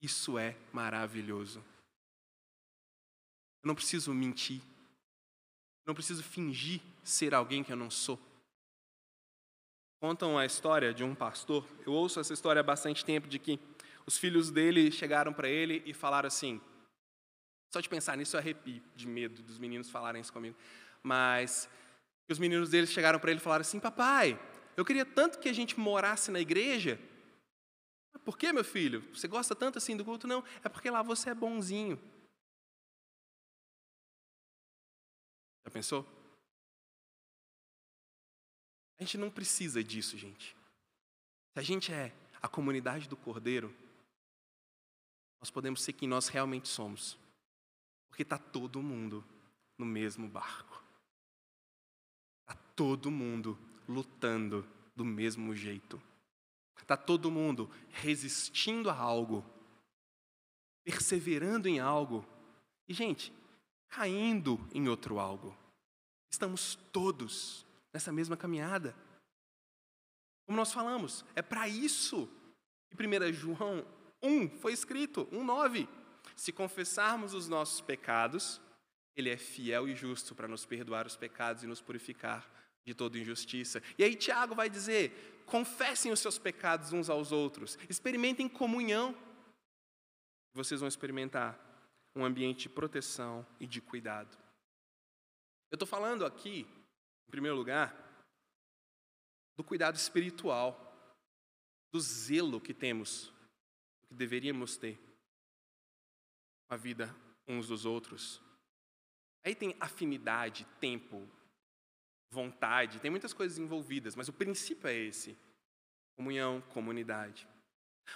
Isso 0.00 0.38
é 0.38 0.56
maravilhoso. 0.72 1.64
Eu 3.62 3.68
não 3.68 3.74
preciso 3.74 4.14
mentir. 4.14 4.62
Não 5.86 5.94
preciso 5.94 6.22
fingir 6.22 6.80
ser 7.02 7.34
alguém 7.34 7.62
que 7.62 7.72
eu 7.72 7.76
não 7.76 7.90
sou. 7.90 8.18
Contam 10.00 10.38
a 10.38 10.46
história 10.46 10.94
de 10.94 11.04
um 11.04 11.14
pastor, 11.14 11.66
eu 11.84 11.92
ouço 11.92 12.18
essa 12.18 12.32
história 12.32 12.60
há 12.60 12.62
bastante 12.62 13.04
tempo, 13.04 13.28
de 13.28 13.38
que 13.38 13.60
os 14.06 14.16
filhos 14.16 14.50
dele 14.50 14.90
chegaram 14.90 15.32
para 15.32 15.48
ele 15.48 15.82
e 15.84 15.92
falaram 15.92 16.26
assim: 16.26 16.58
só 17.70 17.80
de 17.80 17.88
pensar 17.88 18.16
nisso 18.16 18.34
eu 18.34 18.40
arrepio 18.40 18.82
de 18.96 19.06
medo 19.06 19.42
dos 19.42 19.58
meninos 19.58 19.90
falarem 19.90 20.20
isso 20.20 20.32
comigo. 20.32 20.56
Mas 21.02 21.68
os 22.28 22.38
meninos 22.38 22.70
deles 22.70 22.90
chegaram 22.90 23.18
para 23.18 23.30
ele 23.30 23.40
e 23.40 23.42
falaram 23.42 23.62
assim: 23.62 23.80
Papai, 23.80 24.38
eu 24.76 24.84
queria 24.84 25.04
tanto 25.04 25.38
que 25.38 25.48
a 25.48 25.52
gente 25.52 25.78
morasse 25.78 26.30
na 26.30 26.40
igreja. 26.40 26.98
Por 28.24 28.36
que, 28.36 28.52
meu 28.52 28.64
filho? 28.64 29.02
Você 29.14 29.26
gosta 29.26 29.54
tanto 29.54 29.78
assim 29.78 29.96
do 29.96 30.04
culto? 30.04 30.26
Não, 30.26 30.44
é 30.62 30.68
porque 30.68 30.90
lá 30.90 31.02
você 31.02 31.30
é 31.30 31.34
bonzinho. 31.34 31.98
Já 35.64 35.70
pensou? 35.70 36.06
A 38.98 39.02
gente 39.02 39.16
não 39.16 39.30
precisa 39.30 39.82
disso, 39.82 40.18
gente. 40.18 40.54
Se 41.54 41.58
a 41.58 41.62
gente 41.62 41.92
é 41.92 42.12
a 42.42 42.48
comunidade 42.48 43.08
do 43.08 43.16
Cordeiro, 43.16 43.74
nós 45.40 45.50
podemos 45.50 45.82
ser 45.82 45.94
quem 45.94 46.06
nós 46.08 46.28
realmente 46.28 46.68
somos. 46.68 47.18
Porque 48.08 48.22
está 48.22 48.36
todo 48.36 48.82
mundo 48.82 49.24
no 49.78 49.86
mesmo 49.86 50.28
barco 50.28 50.89
todo 52.80 53.10
mundo 53.10 53.58
lutando 53.86 54.66
do 54.96 55.04
mesmo 55.04 55.54
jeito. 55.54 56.00
Está 56.80 56.96
todo 56.96 57.30
mundo 57.30 57.70
resistindo 57.90 58.88
a 58.88 58.94
algo, 58.96 59.44
perseverando 60.82 61.68
em 61.68 61.78
algo 61.78 62.26
e, 62.88 62.94
gente, 62.94 63.34
caindo 63.86 64.58
em 64.72 64.88
outro 64.88 65.18
algo. 65.18 65.54
Estamos 66.32 66.74
todos 66.90 67.66
nessa 67.92 68.10
mesma 68.10 68.34
caminhada. 68.34 68.96
Como 70.46 70.56
nós 70.56 70.72
falamos, 70.72 71.22
é 71.36 71.42
para 71.42 71.68
isso 71.68 72.26
que 72.88 72.96
1 72.96 73.30
João 73.34 73.84
1 74.22 74.58
foi 74.58 74.72
escrito, 74.72 75.26
1,9. 75.26 75.86
Se 76.34 76.50
confessarmos 76.50 77.34
os 77.34 77.46
nossos 77.46 77.82
pecados, 77.82 78.58
Ele 79.14 79.28
é 79.28 79.36
fiel 79.36 79.86
e 79.86 79.94
justo 79.94 80.34
para 80.34 80.48
nos 80.48 80.64
perdoar 80.64 81.06
os 81.06 81.14
pecados 81.14 81.62
e 81.62 81.66
nos 81.66 81.82
purificar 81.82 82.58
de 82.86 82.94
toda 82.94 83.18
injustiça. 83.18 83.82
E 83.98 84.04
aí 84.04 84.14
Tiago 84.14 84.54
vai 84.54 84.68
dizer: 84.68 85.42
confessem 85.46 86.12
os 86.12 86.20
seus 86.20 86.38
pecados 86.38 86.92
uns 86.92 87.10
aos 87.10 87.32
outros, 87.32 87.78
experimentem 87.88 88.48
comunhão. 88.48 89.16
Vocês 90.54 90.80
vão 90.80 90.88
experimentar 90.88 91.58
um 92.14 92.24
ambiente 92.24 92.62
de 92.62 92.68
proteção 92.68 93.46
e 93.58 93.66
de 93.66 93.80
cuidado. 93.80 94.36
Eu 95.70 95.76
estou 95.76 95.86
falando 95.86 96.26
aqui, 96.26 96.66
em 97.28 97.30
primeiro 97.30 97.56
lugar, 97.56 97.94
do 99.56 99.62
cuidado 99.62 99.94
espiritual, 99.96 100.86
do 101.92 102.00
zelo 102.00 102.60
que 102.60 102.74
temos, 102.74 103.32
que 104.08 104.14
deveríamos 104.14 104.76
ter 104.76 104.98
a 106.68 106.76
vida 106.76 107.14
uns 107.46 107.68
dos 107.68 107.84
outros. 107.84 108.40
Aí 109.44 109.54
tem 109.54 109.76
afinidade, 109.80 110.64
tempo, 110.80 111.28
vontade, 112.30 113.00
tem 113.00 113.10
muitas 113.10 113.32
coisas 113.32 113.58
envolvidas, 113.58 114.14
mas 114.14 114.28
o 114.28 114.32
princípio 114.32 114.88
é 114.88 114.94
esse: 114.94 115.36
comunhão, 116.16 116.60
comunidade. 116.72 117.46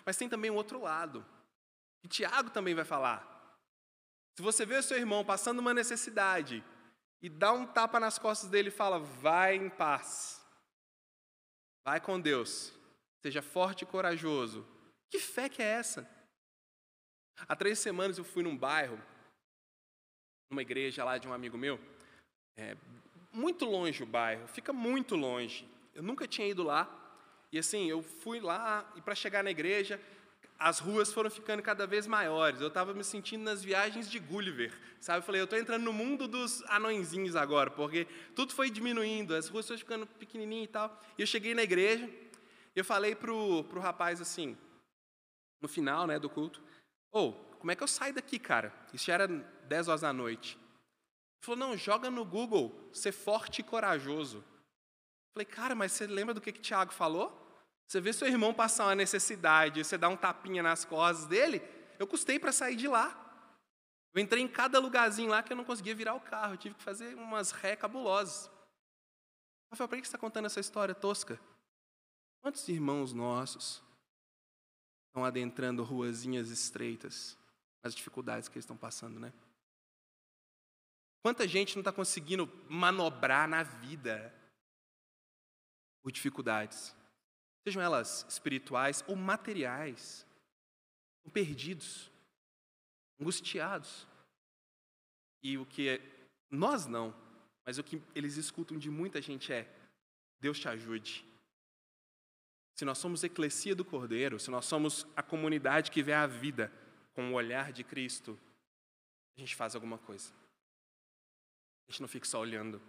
Mas 0.04 0.16
tem 0.16 0.28
também 0.28 0.50
o 0.50 0.54
outro 0.54 0.80
lado, 0.80 1.24
que 2.02 2.08
Tiago 2.08 2.50
também 2.50 2.74
vai 2.74 2.84
falar. 2.84 3.32
Se 4.36 4.42
você 4.42 4.64
vê 4.64 4.76
o 4.76 4.82
seu 4.82 4.96
irmão 4.96 5.24
passando 5.24 5.60
uma 5.60 5.74
necessidade 5.74 6.64
e 7.22 7.28
dá 7.28 7.52
um 7.52 7.66
tapa 7.66 8.00
nas 8.00 8.18
costas 8.18 8.50
dele 8.50 8.68
e 8.68 8.72
fala: 8.72 8.98
vai 8.98 9.56
em 9.56 9.68
paz, 9.68 10.44
vai 11.84 12.00
com 12.00 12.20
Deus, 12.20 12.72
seja 13.22 13.42
forte 13.42 13.82
e 13.82 13.86
corajoso. 13.86 14.66
Que 15.10 15.18
fé 15.18 15.48
que 15.48 15.62
é 15.62 15.66
essa? 15.66 16.08
Há 17.48 17.54
três 17.56 17.78
semanas 17.78 18.18
eu 18.18 18.24
fui 18.24 18.42
num 18.42 18.56
bairro, 18.56 19.00
numa 20.50 20.62
igreja 20.62 21.04
lá 21.04 21.18
de 21.18 21.28
um 21.28 21.32
amigo 21.32 21.58
meu, 21.58 21.80
é, 22.56 22.76
muito 23.34 23.64
longe 23.64 24.02
o 24.02 24.06
bairro, 24.06 24.46
fica 24.48 24.72
muito 24.72 25.16
longe. 25.16 25.68
Eu 25.94 26.02
nunca 26.02 26.26
tinha 26.26 26.48
ido 26.48 26.62
lá. 26.62 26.88
E 27.52 27.58
assim, 27.58 27.88
eu 27.88 28.02
fui 28.02 28.40
lá 28.40 28.90
e 28.96 29.00
para 29.00 29.14
chegar 29.14 29.44
na 29.44 29.50
igreja, 29.50 30.00
as 30.58 30.78
ruas 30.78 31.12
foram 31.12 31.30
ficando 31.30 31.62
cada 31.62 31.86
vez 31.86 32.06
maiores. 32.06 32.60
Eu 32.60 32.68
estava 32.68 32.94
me 32.94 33.04
sentindo 33.04 33.42
nas 33.44 33.62
viagens 33.62 34.10
de 34.10 34.18
Gulliver, 34.18 34.72
sabe? 35.00 35.18
Eu 35.18 35.22
falei, 35.22 35.40
eu 35.40 35.44
estou 35.44 35.58
entrando 35.58 35.82
no 35.82 35.92
mundo 35.92 36.26
dos 36.26 36.62
anõezinhos 36.68 37.36
agora, 37.36 37.70
porque 37.70 38.06
tudo 38.34 38.52
foi 38.52 38.70
diminuindo, 38.70 39.34
as 39.34 39.48
ruas 39.48 39.66
foram 39.66 39.78
ficando 39.78 40.06
pequenininhas 40.06 40.64
e 40.64 40.72
tal. 40.72 41.00
E 41.18 41.22
eu 41.22 41.26
cheguei 41.26 41.54
na 41.54 41.62
igreja, 41.62 42.08
e 42.74 42.78
eu 42.78 42.84
falei 42.84 43.14
pro, 43.14 43.64
pro 43.64 43.80
rapaz 43.80 44.20
assim, 44.20 44.56
no 45.60 45.68
final, 45.68 46.06
né, 46.06 46.18
do 46.18 46.30
culto, 46.30 46.62
ô, 47.12 47.28
oh, 47.28 47.32
como 47.58 47.70
é 47.70 47.76
que 47.76 47.82
eu 47.82 47.88
saio 47.88 48.14
daqui, 48.14 48.38
cara? 48.38 48.72
Isso 48.92 49.06
já 49.06 49.14
era 49.14 49.26
10 49.28 49.88
horas 49.88 50.00
da 50.02 50.12
noite 50.12 50.58
falou: 51.44 51.58
não, 51.58 51.76
joga 51.76 52.10
no 52.10 52.24
Google, 52.24 52.88
ser 52.92 53.12
forte 53.12 53.60
e 53.60 53.64
corajoso. 53.64 54.44
falei, 55.32 55.46
cara, 55.46 55.74
mas 55.74 55.92
você 55.92 56.06
lembra 56.06 56.34
do 56.34 56.40
que, 56.40 56.52
que 56.52 56.60
Tiago 56.60 56.92
falou? 56.92 57.40
Você 57.86 58.00
vê 58.00 58.12
seu 58.12 58.26
irmão 58.26 58.54
passar 58.54 58.86
uma 58.86 58.94
necessidade, 58.94 59.84
você 59.84 59.98
dá 59.98 60.08
um 60.08 60.16
tapinha 60.16 60.62
nas 60.62 60.84
costas 60.84 61.26
dele, 61.26 61.62
eu 61.98 62.06
custei 62.06 62.38
para 62.38 62.52
sair 62.52 62.76
de 62.76 62.88
lá. 62.88 63.20
Eu 64.14 64.22
entrei 64.22 64.42
em 64.42 64.48
cada 64.48 64.78
lugarzinho 64.78 65.30
lá 65.30 65.42
que 65.42 65.52
eu 65.52 65.56
não 65.56 65.64
conseguia 65.64 65.94
virar 65.94 66.14
o 66.14 66.20
carro, 66.20 66.54
eu 66.54 66.58
tive 66.58 66.76
que 66.76 66.82
fazer 66.82 67.14
umas 67.16 67.50
ré 67.50 67.76
cabulosas. 67.76 68.50
Rafael, 69.70 69.88
por 69.88 69.96
que 69.96 70.04
você 70.04 70.08
está 70.08 70.18
contando 70.18 70.46
essa 70.46 70.60
história 70.60 70.94
tosca? 70.94 71.38
Quantos 72.40 72.68
irmãos 72.68 73.12
nossos 73.12 73.82
estão 75.08 75.24
adentrando 75.24 75.82
ruazinhas 75.82 76.50
estreitas, 76.50 77.36
as 77.82 77.94
dificuldades 77.94 78.48
que 78.48 78.56
eles 78.56 78.64
estão 78.64 78.76
passando, 78.76 79.18
né? 79.18 79.32
Quanta 81.24 81.48
gente 81.48 81.74
não 81.74 81.80
está 81.80 81.90
conseguindo 81.90 82.46
manobrar 82.68 83.48
na 83.48 83.62
vida 83.62 84.30
por 86.02 86.12
dificuldades, 86.12 86.94
sejam 87.66 87.82
elas 87.82 88.26
espirituais 88.28 89.02
ou 89.08 89.16
materiais, 89.16 90.26
perdidos, 91.32 92.10
angustiados. 93.18 94.06
E 95.42 95.56
o 95.56 95.64
que 95.64 95.88
é, 95.88 96.00
nós 96.50 96.84
não, 96.84 97.16
mas 97.64 97.78
o 97.78 97.82
que 97.82 98.02
eles 98.14 98.36
escutam 98.36 98.76
de 98.76 98.90
muita 98.90 99.22
gente 99.22 99.50
é: 99.50 99.66
Deus 100.38 100.58
te 100.58 100.68
ajude. 100.68 101.24
Se 102.76 102.84
nós 102.84 102.98
somos 102.98 103.24
eclesia 103.24 103.74
do 103.74 103.82
Cordeiro, 103.82 104.38
se 104.38 104.50
nós 104.50 104.66
somos 104.66 105.06
a 105.16 105.22
comunidade 105.22 105.90
que 105.90 106.02
vê 106.02 106.12
a 106.12 106.26
vida 106.26 106.70
com 107.14 107.30
o 107.30 107.34
olhar 107.34 107.72
de 107.72 107.82
Cristo, 107.82 108.38
a 109.38 109.40
gente 109.40 109.56
faz 109.56 109.74
alguma 109.74 109.96
coisa. 109.96 110.43
A 111.86 111.92
gente 111.92 112.00
não 112.00 112.08
fica 112.08 112.26
só 112.26 112.40
olhando. 112.40 112.80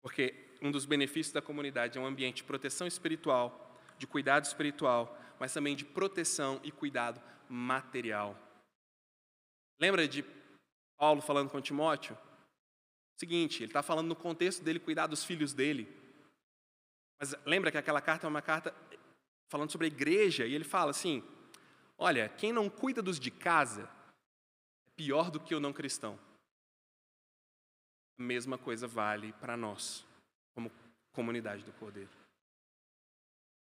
Porque 0.00 0.34
um 0.60 0.70
dos 0.70 0.84
benefícios 0.84 1.32
da 1.32 1.42
comunidade 1.42 1.98
é 1.98 2.00
um 2.00 2.06
ambiente 2.06 2.36
de 2.36 2.44
proteção 2.44 2.86
espiritual, 2.86 3.78
de 3.98 4.06
cuidado 4.06 4.44
espiritual, 4.44 5.18
mas 5.38 5.52
também 5.52 5.76
de 5.76 5.84
proteção 5.84 6.60
e 6.62 6.70
cuidado 6.70 7.20
material. 7.48 8.36
Lembra 9.80 10.06
de 10.06 10.24
Paulo 10.96 11.20
falando 11.20 11.50
com 11.50 11.60
Timóteo? 11.60 12.16
Seguinte, 13.16 13.62
ele 13.62 13.70
está 13.70 13.82
falando 13.82 14.08
no 14.08 14.16
contexto 14.16 14.62
dele 14.62 14.80
cuidar 14.80 15.06
dos 15.06 15.24
filhos 15.24 15.52
dele. 15.52 15.88
Mas 17.20 17.34
lembra 17.44 17.70
que 17.70 17.78
aquela 17.78 18.00
carta 18.00 18.26
é 18.26 18.28
uma 18.28 18.42
carta 18.42 18.74
falando 19.48 19.70
sobre 19.70 19.86
a 19.86 19.90
igreja, 19.90 20.46
e 20.46 20.54
ele 20.54 20.64
fala 20.64 20.90
assim: 20.90 21.22
Olha, 21.98 22.28
quem 22.28 22.52
não 22.52 22.68
cuida 22.68 23.02
dos 23.02 23.20
de 23.20 23.30
casa 23.30 23.88
é 24.86 24.90
pior 24.96 25.30
do 25.30 25.38
que 25.38 25.54
o 25.54 25.60
não 25.60 25.72
cristão. 25.72 26.18
Mesma 28.22 28.56
coisa 28.56 28.86
vale 28.86 29.32
para 29.34 29.56
nós, 29.56 30.06
como 30.54 30.70
comunidade 31.12 31.64
do 31.64 31.72
Cordeiro. 31.72 32.08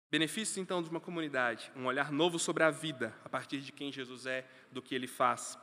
Benefícios 0.09 0.57
então 0.57 0.81
de 0.81 0.89
uma 0.89 1.01
comunidade, 1.01 1.69
um 1.75 1.85
olhar 1.85 2.13
novo 2.13 2.39
sobre 2.39 2.63
a 2.63 2.71
vida, 2.71 3.13
a 3.25 3.29
partir 3.29 3.59
de 3.59 3.73
quem 3.73 3.91
Jesus 3.91 4.25
é, 4.25 4.47
do 4.71 4.81
que 4.81 4.95
ele 4.95 5.05
faz. 5.05 5.59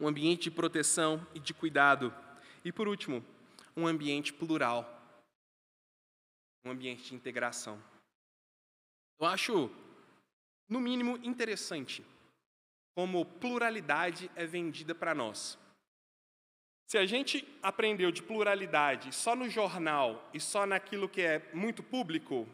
Um 0.00 0.08
ambiente 0.08 0.44
de 0.44 0.50
proteção 0.50 1.26
e 1.34 1.38
de 1.38 1.52
cuidado. 1.52 2.14
E 2.64 2.72
por 2.72 2.88
último, 2.88 3.22
um 3.76 3.86
ambiente 3.86 4.32
plural. 4.32 4.98
Um 6.64 6.70
ambiente 6.70 7.10
de 7.10 7.14
integração. 7.14 7.78
Eu 9.20 9.26
acho, 9.26 9.70
no 10.66 10.80
mínimo, 10.80 11.18
interessante 11.18 12.02
como 12.94 13.26
pluralidade 13.26 14.30
é 14.34 14.46
vendida 14.46 14.94
para 14.94 15.14
nós. 15.14 15.58
Se 16.90 16.98
a 16.98 17.06
gente 17.06 17.46
aprendeu 17.62 18.10
de 18.10 18.20
pluralidade 18.20 19.14
só 19.14 19.36
no 19.36 19.48
jornal 19.48 20.28
e 20.34 20.40
só 20.40 20.66
naquilo 20.66 21.08
que 21.08 21.22
é 21.22 21.38
muito 21.54 21.84
público, 21.84 22.48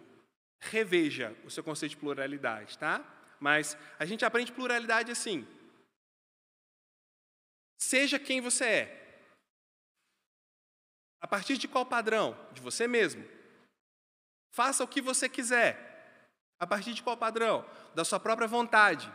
reveja 0.61 1.35
o 1.43 1.51
seu 1.51 1.65
conceito 1.65 1.93
de 1.93 1.97
pluralidade, 1.97 2.77
tá? 2.77 3.03
Mas 3.41 3.79
a 3.99 4.05
gente 4.05 4.27
aprende 4.27 4.53
pluralidade 4.53 5.11
assim. 5.11 5.49
Seja 7.79 8.19
quem 8.19 8.43
você 8.43 8.65
é. 8.67 9.31
A 11.23 11.27
partir 11.27 11.57
de 11.57 11.67
qual 11.67 11.87
padrão? 11.87 12.37
De 12.53 12.61
você 12.61 12.87
mesmo. 12.87 13.27
Faça 14.53 14.85
o 14.85 14.89
que 14.89 15.01
você 15.01 15.31
quiser. 15.31 16.21
A 16.61 16.67
partir 16.67 16.93
de 16.93 17.03
qual 17.03 17.17
padrão? 17.17 17.65
Da 17.95 18.05
sua 18.05 18.21
própria 18.21 18.47
vontade. 18.47 19.11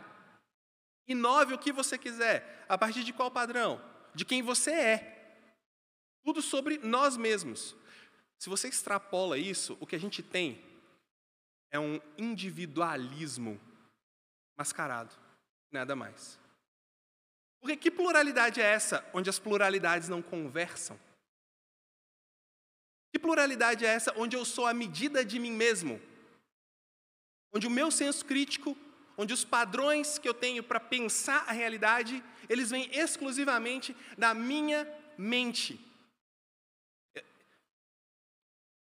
Inove 1.06 1.54
o 1.54 1.58
que 1.60 1.70
você 1.70 1.96
quiser. 1.96 2.64
A 2.68 2.76
partir 2.76 3.04
de 3.04 3.12
qual 3.12 3.30
padrão? 3.30 3.91
De 4.14 4.24
quem 4.24 4.42
você 4.42 4.70
é. 4.70 5.18
Tudo 6.24 6.40
sobre 6.40 6.78
nós 6.78 7.16
mesmos. 7.16 7.74
Se 8.38 8.48
você 8.48 8.68
extrapola 8.68 9.38
isso, 9.38 9.76
o 9.80 9.86
que 9.86 9.96
a 9.96 10.00
gente 10.00 10.22
tem 10.22 10.62
é 11.70 11.78
um 11.78 12.00
individualismo 12.18 13.60
mascarado, 14.56 15.14
nada 15.70 15.96
mais. 15.96 16.38
Porque 17.60 17.76
que 17.76 17.90
pluralidade 17.90 18.60
é 18.60 18.64
essa 18.64 19.08
onde 19.14 19.30
as 19.30 19.38
pluralidades 19.38 20.08
não 20.08 20.20
conversam? 20.20 20.98
Que 23.12 23.18
pluralidade 23.18 23.84
é 23.84 23.88
essa 23.88 24.12
onde 24.16 24.36
eu 24.36 24.44
sou 24.44 24.66
a 24.66 24.74
medida 24.74 25.24
de 25.24 25.38
mim 25.38 25.52
mesmo? 25.52 26.00
Onde 27.54 27.66
o 27.66 27.70
meu 27.70 27.90
senso 27.90 28.24
crítico, 28.24 28.76
onde 29.16 29.32
os 29.32 29.44
padrões 29.44 30.18
que 30.18 30.28
eu 30.28 30.34
tenho 30.34 30.62
para 30.62 30.80
pensar 30.80 31.44
a 31.46 31.52
realidade, 31.52 32.24
eles 32.52 32.70
vêm 32.70 32.88
exclusivamente 32.92 33.96
da 34.16 34.34
minha 34.34 34.86
mente. 35.16 35.80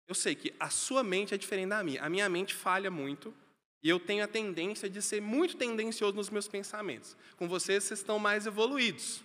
Eu 0.09 0.14
sei 0.14 0.35
que 0.35 0.55
a 0.59 0.70
sua 0.70 1.05
mente 1.05 1.35
é 1.35 1.38
diferente 1.38 1.68
da 1.68 1.85
minha. 1.85 2.03
A 2.03 2.09
minha 2.09 2.29
mente 2.29 2.55
falha 2.55 2.90
muito 2.90 3.35
e 3.83 3.88
eu 3.88 4.01
tenho 4.01 4.25
a 4.25 4.29
tendência 4.29 4.88
de 4.88 5.01
ser 5.01 5.20
muito 5.20 5.57
tendencioso 5.57 6.16
nos 6.16 6.31
meus 6.31 6.49
pensamentos. 6.49 7.16
Com 7.37 7.46
vocês, 7.46 7.85
vocês 7.85 8.01
estão 8.01 8.18
mais 8.18 8.46
evoluídos, 8.46 9.23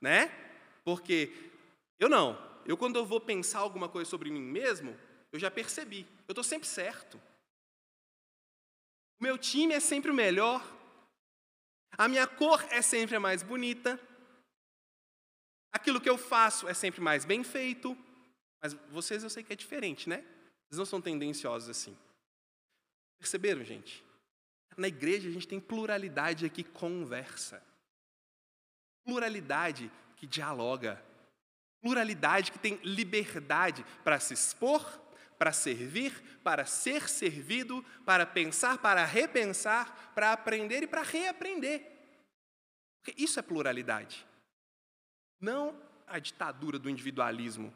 né? 0.00 0.26
Porque 0.84 1.32
eu 1.98 2.08
não. 2.08 2.36
Eu, 2.66 2.76
quando 2.76 2.96
eu 2.96 3.06
vou 3.06 3.20
pensar 3.20 3.60
alguma 3.60 3.88
coisa 3.88 4.10
sobre 4.10 4.30
mim 4.30 4.42
mesmo, 4.42 4.94
eu 5.32 5.38
já 5.38 5.50
percebi. 5.50 6.06
Eu 6.26 6.32
estou 6.32 6.44
sempre 6.44 6.68
certo. 6.68 7.20
O 9.20 9.24
meu 9.24 9.38
time 9.38 9.72
é 9.72 9.80
sempre 9.80 10.10
o 10.10 10.14
melhor. 10.14 10.77
A 11.98 12.06
minha 12.06 12.28
cor 12.28 12.64
é 12.70 12.80
sempre 12.80 13.16
a 13.16 13.20
mais 13.20 13.42
bonita. 13.42 14.00
Aquilo 15.72 16.00
que 16.00 16.08
eu 16.08 16.16
faço 16.16 16.68
é 16.68 16.72
sempre 16.72 17.00
mais 17.00 17.24
bem 17.24 17.42
feito. 17.42 17.98
Mas 18.62 18.72
vocês 18.90 19.24
eu 19.24 19.30
sei 19.30 19.42
que 19.42 19.52
é 19.52 19.56
diferente, 19.56 20.08
né? 20.08 20.18
Vocês 20.68 20.78
não 20.78 20.86
são 20.86 21.00
tendenciosos 21.00 21.68
assim. 21.68 21.98
Perceberam, 23.18 23.64
gente? 23.64 24.04
Na 24.76 24.86
igreja 24.86 25.28
a 25.28 25.32
gente 25.32 25.48
tem 25.48 25.58
pluralidade 25.58 26.48
que 26.50 26.62
conversa. 26.62 27.60
Pluralidade 29.04 29.90
que 30.16 30.26
dialoga. 30.26 31.02
Pluralidade 31.80 32.52
que 32.52 32.60
tem 32.60 32.76
liberdade 32.84 33.84
para 34.04 34.20
se 34.20 34.34
expor, 34.34 34.84
para 35.38 35.52
servir, 35.52 36.12
para 36.42 36.66
ser 36.66 37.08
servido, 37.08 37.82
para 38.04 38.26
pensar, 38.26 38.78
para 38.78 39.04
repensar, 39.04 40.12
para 40.14 40.32
aprender 40.32 40.82
e 40.82 40.86
para 40.86 41.02
reaprender. 41.02 41.86
Porque 43.00 43.22
isso 43.22 43.38
é 43.38 43.42
pluralidade. 43.42 44.26
Não 45.40 45.80
a 46.06 46.18
ditadura 46.18 46.78
do 46.78 46.90
individualismo, 46.90 47.72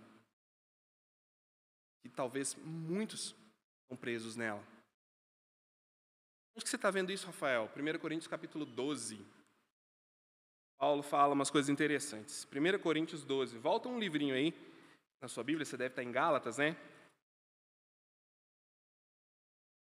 que 2.03 2.09
talvez 2.09 2.57
muitos 2.57 3.37
estão 3.83 3.97
presos 3.97 4.35
nela. 4.35 4.67
Onde 6.55 6.65
que 6.65 6.71
você 6.71 6.77
está 6.77 6.91
vendo 6.91 7.13
isso, 7.13 7.27
Rafael? 7.27 7.71
1 7.77 7.99
Coríntios 7.99 8.27
capítulo 8.27 8.67
12. 8.67 9.25
Paulo 10.77 11.03
fala 11.03 11.33
umas 11.33 11.51
coisas 11.51 11.69
interessantes. 11.69 12.45
1 12.45 12.79
Coríntios 12.81 13.25
12. 13.25 13.57
Volta 13.57 13.89
um 13.89 13.99
livrinho 13.99 14.35
aí 14.35 14.53
na 15.21 15.29
sua 15.29 15.45
Bíblia, 15.45 15.65
você 15.65 15.77
deve 15.77 15.93
estar 15.93 16.03
em 16.03 16.11
Gálatas, 16.11 16.59
né? 16.59 16.77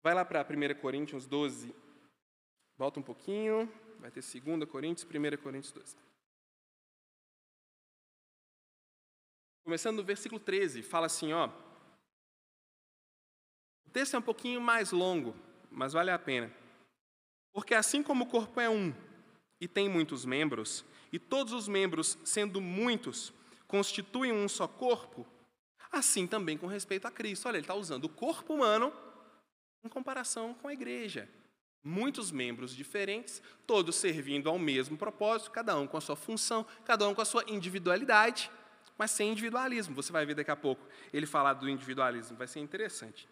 Vai 0.08 0.14
lá 0.14 0.24
para 0.24 0.40
1 0.40 0.80
Coríntios 0.80 1.26
12. 1.26 1.74
Volta 2.78 2.98
um 2.98 3.02
pouquinho. 3.02 3.70
Vai 4.00 4.10
ter 4.10 4.22
2 4.22 4.64
Coríntios, 4.64 5.06
1 5.06 5.36
Coríntios 5.36 5.70
12. 5.70 5.96
Começando 9.62 9.98
no 9.98 10.02
versículo 10.02 10.40
13, 10.40 10.82
fala 10.82 11.04
assim, 11.04 11.34
ó. 11.34 11.50
O 13.86 13.90
texto 13.90 14.14
é 14.14 14.18
um 14.18 14.22
pouquinho 14.22 14.62
mais 14.62 14.92
longo, 14.92 15.36
mas 15.70 15.92
vale 15.92 16.10
a 16.10 16.18
pena. 16.18 16.50
Porque 17.52 17.74
assim 17.74 18.02
como 18.02 18.24
o 18.24 18.28
corpo 18.28 18.62
é 18.62 18.70
um 18.70 18.94
e 19.60 19.68
tem 19.68 19.90
muitos 19.90 20.24
membros, 20.24 20.86
e 21.12 21.18
todos 21.18 21.52
os 21.52 21.68
membros, 21.68 22.16
sendo 22.24 22.62
muitos, 22.62 23.30
constituem 23.66 24.32
um 24.32 24.48
só 24.48 24.66
corpo, 24.66 25.26
assim 25.92 26.26
também 26.26 26.56
com 26.56 26.66
respeito 26.66 27.06
a 27.06 27.10
Cristo. 27.10 27.46
Olha, 27.46 27.58
ele 27.58 27.64
está 27.64 27.74
usando 27.74 28.06
o 28.06 28.08
corpo 28.08 28.54
humano 28.54 28.90
em 29.84 29.88
comparação 29.88 30.54
com 30.54 30.68
a 30.68 30.72
igreja. 30.72 31.28
Muitos 31.82 32.30
membros 32.30 32.74
diferentes, 32.74 33.40
todos 33.66 33.96
servindo 33.96 34.48
ao 34.48 34.58
mesmo 34.58 34.96
propósito, 34.96 35.50
cada 35.50 35.76
um 35.76 35.86
com 35.86 35.96
a 35.96 36.00
sua 36.00 36.16
função, 36.16 36.66
cada 36.84 37.08
um 37.08 37.14
com 37.14 37.22
a 37.22 37.24
sua 37.24 37.44
individualidade, 37.46 38.50
mas 38.96 39.12
sem 39.12 39.30
individualismo. 39.30 39.94
Você 39.94 40.12
vai 40.12 40.26
ver 40.26 40.34
daqui 40.34 40.50
a 40.50 40.56
pouco 40.56 40.86
ele 41.12 41.26
falar 41.26 41.54
do 41.54 41.68
individualismo, 41.68 42.36
vai 42.36 42.48
ser 42.48 42.60
interessante. 42.60 43.28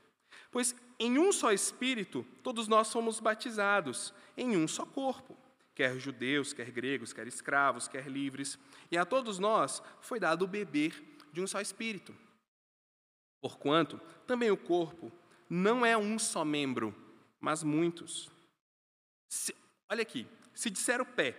Pois 0.50 0.74
em 0.98 1.18
um 1.18 1.32
só 1.32 1.52
Espírito 1.52 2.24
todos 2.42 2.68
nós 2.68 2.86
somos 2.86 3.20
batizados, 3.20 4.14
em 4.36 4.56
um 4.56 4.68
só 4.68 4.86
corpo, 4.86 5.36
quer 5.74 5.98
judeus, 5.98 6.52
quer 6.52 6.70
gregos, 6.70 7.12
quer 7.12 7.26
escravos, 7.26 7.88
quer 7.88 8.06
livres, 8.06 8.58
e 8.90 8.96
a 8.96 9.04
todos 9.04 9.38
nós 9.38 9.82
foi 10.00 10.20
dado 10.20 10.46
beber 10.46 11.18
de 11.32 11.42
um 11.42 11.46
só 11.46 11.60
Espírito. 11.60 12.14
Porquanto 13.42 14.00
também 14.26 14.50
o 14.50 14.56
corpo 14.56 15.12
não 15.48 15.84
é 15.84 15.96
um 15.96 16.18
só 16.18 16.44
membro, 16.44 16.94
mas 17.40 17.62
muitos. 17.62 18.30
Se, 19.28 19.54
olha 19.90 20.02
aqui, 20.02 20.26
se 20.54 20.70
disser 20.70 21.00
o 21.00 21.06
pé, 21.06 21.36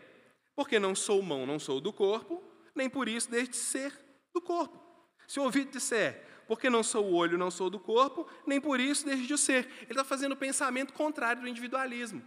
porque 0.55 0.79
não 0.79 0.95
sou 0.95 1.21
mão, 1.21 1.45
não 1.45 1.59
sou 1.59 1.79
do 1.79 1.91
corpo, 1.93 2.43
nem 2.73 2.89
por 2.89 3.07
isso 3.07 3.29
deixe 3.29 3.51
de 3.51 3.57
ser 3.57 3.93
do 4.33 4.41
corpo. 4.41 4.79
Se 5.27 5.39
o 5.39 5.43
ouvido 5.43 5.71
disser, 5.71 6.25
porque 6.47 6.69
não 6.69 6.81
sou 6.81 7.05
o 7.05 7.13
olho, 7.13 7.37
não 7.37 7.51
sou 7.51 7.69
do 7.69 7.79
corpo, 7.79 8.27
nem 8.45 8.61
por 8.61 8.79
isso 8.79 9.05
deixe 9.05 9.25
de 9.25 9.37
ser. 9.37 9.65
Ele 9.81 9.91
está 9.91 10.03
fazendo 10.03 10.31
o 10.31 10.37
pensamento 10.37 10.93
contrário 10.93 11.41
do 11.41 11.47
individualismo. 11.47 12.23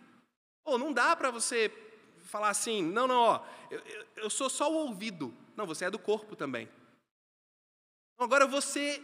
Ou 0.65 0.79
não 0.79 0.93
dá 0.93 1.17
para 1.17 1.31
você 1.31 1.73
falar 2.25 2.51
assim, 2.51 2.83
não, 2.83 3.07
não, 3.07 3.17
ó, 3.17 3.47
eu, 3.71 3.83
eu 4.17 4.31
sou 4.31 4.51
só 4.51 4.71
o 4.71 4.89
ouvido. 4.89 5.35
Não, 5.57 5.67
você 5.67 5.87
é 5.87 5.91
do 5.91 5.99
corpo 5.99 6.37
também. 6.37 6.69
Agora 8.19 8.47
você 8.47 9.03